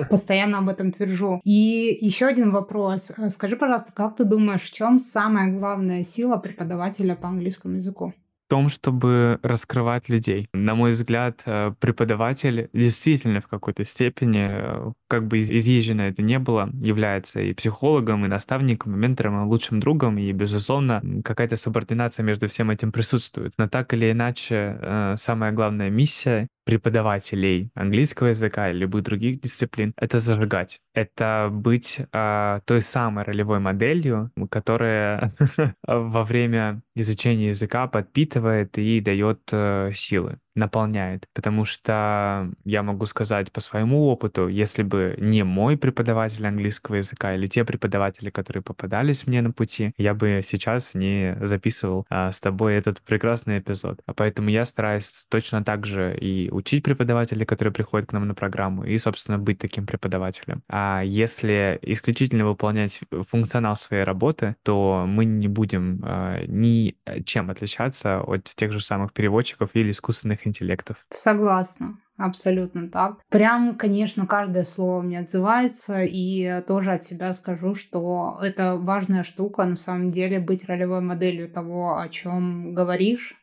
[0.09, 1.41] Постоянно об этом твержу.
[1.43, 3.11] И еще один вопрос.
[3.17, 8.13] Э, скажи, пожалуйста, как ты думаешь, в чем самая главная сила преподавателя по английскому языку?
[8.49, 10.47] том, чтобы раскрывать людей.
[10.53, 11.43] На мой взгляд,
[11.79, 18.27] преподаватель действительно в какой-то степени, как бы изъезжено это не было, является и психологом, и
[18.27, 23.53] наставником, и ментором, и лучшим другом, и, безусловно, какая-то субординация между всем этим присутствует.
[23.59, 29.93] Но так или иначе, э, самая главная миссия преподавателей английского языка или любых других дисциплин—
[29.97, 30.79] это зажигать.
[30.95, 35.31] Это быть э, той самой ролевой моделью, которая
[35.85, 41.27] во время изучения языка подпитывает и дает э, силы наполняет.
[41.33, 47.35] Потому что я могу сказать по своему опыту, если бы не мой преподаватель английского языка
[47.35, 52.39] или те преподаватели, которые попадались мне на пути, я бы сейчас не записывал а, с
[52.39, 53.99] тобой этот прекрасный эпизод.
[54.05, 58.35] А поэтому я стараюсь точно так же и учить преподавателей, которые приходят к нам на
[58.35, 60.61] программу, и, собственно, быть таким преподавателем.
[60.69, 62.99] А если исключительно выполнять
[63.29, 66.95] функционал своей работы, то мы не будем а, ни
[67.25, 71.05] чем отличаться от тех же самых переводчиков или искусственных искусственных интеллектов.
[71.09, 71.99] Согласна.
[72.15, 73.17] Абсолютно так.
[73.29, 79.65] Прям, конечно, каждое слово мне отзывается, и тоже от себя скажу, что это важная штука,
[79.65, 83.42] на самом деле, быть ролевой моделью того, о чем говоришь,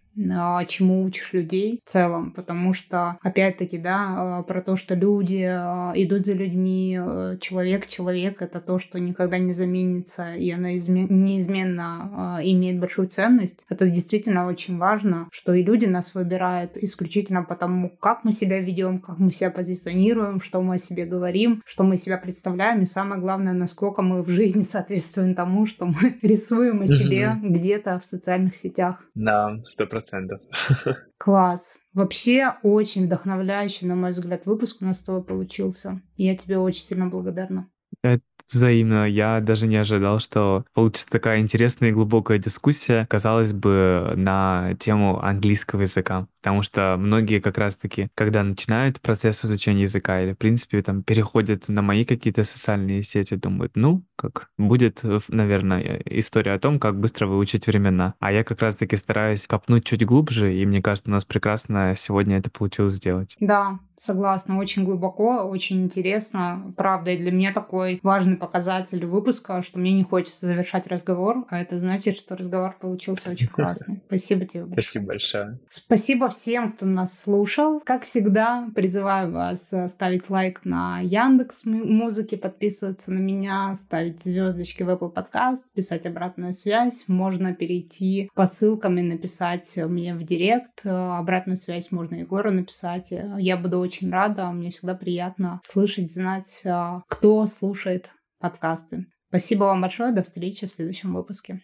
[0.67, 5.93] чему учишь людей в целом, потому что, опять-таки, да, а, про то, что люди а,
[5.95, 6.99] идут за людьми,
[7.41, 13.65] человек человек, это то, что никогда не заменится, и оно неизменно имеет большую ценность.
[13.69, 19.01] Это действительно очень важно, что и люди нас выбирают исключительно потому, как мы себя ведем,
[19.01, 23.21] как мы себя позиционируем, что мы о себе говорим, что мы себя представляем, и самое
[23.21, 28.57] главное, насколько мы в жизни соответствуем тому, что мы рисуем о себе где-то в социальных
[28.57, 29.05] сетях.
[29.15, 30.41] Да, сто процентов процентов.
[31.19, 31.79] Класс.
[31.93, 36.01] Вообще очень вдохновляющий, на мой взгляд, выпуск у нас с тобой получился.
[36.17, 37.69] Я тебе очень сильно благодарна.
[38.03, 39.09] Это взаимно.
[39.09, 45.23] Я даже не ожидал, что получится такая интересная и глубокая дискуссия, казалось бы, на тему
[45.23, 46.27] английского языка.
[46.43, 51.69] Потому что многие как раз-таки, когда начинают процесс изучения языка или, в принципе, там переходят
[51.69, 57.27] на мои какие-то социальные сети, думают, ну, как будет, наверное, история о том, как быстро
[57.27, 58.15] выучить времена.
[58.21, 62.39] А я как раз-таки стараюсь копнуть чуть глубже, и мне кажется, у нас прекрасно сегодня
[62.39, 63.37] это получилось сделать.
[63.41, 66.73] Да, согласна, очень глубоко, очень интересно.
[66.77, 71.61] Правда, и для меня такой важный показатель выпуска, что мне не хочется завершать разговор, а
[71.61, 74.03] это значит, что разговор получился очень классный.
[74.07, 74.83] Спасибо тебе большое.
[74.83, 75.59] Спасибо большое.
[75.69, 77.81] Спасибо всем, кто нас слушал.
[77.81, 84.83] Как всегда, призываю вас э, ставить лайк на Яндекс Музыке, подписываться на меня, ставить звездочки
[84.83, 87.05] в Apple Podcast, писать обратную связь.
[87.09, 90.87] Можно перейти по ссылкам и написать мне в директ.
[90.87, 93.13] Обратную связь можно Егору написать.
[93.39, 94.51] Я буду очень рада.
[94.51, 96.63] Мне всегда приятно слышать, знать,
[97.09, 99.07] кто слушает подкасты.
[99.29, 100.13] Спасибо вам большое.
[100.13, 101.61] До встречи в следующем выпуске.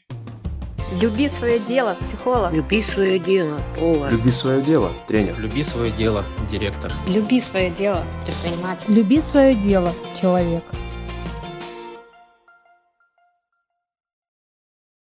[1.00, 2.52] Люби свое дело, психолог.
[2.54, 4.10] Люби свое дело, повар.
[4.10, 5.38] Люби свое дело, тренер.
[5.38, 6.90] Люби свое дело, директор.
[7.06, 8.86] Люби свое дело, предприниматель.
[8.88, 10.64] Люби свое дело, человек.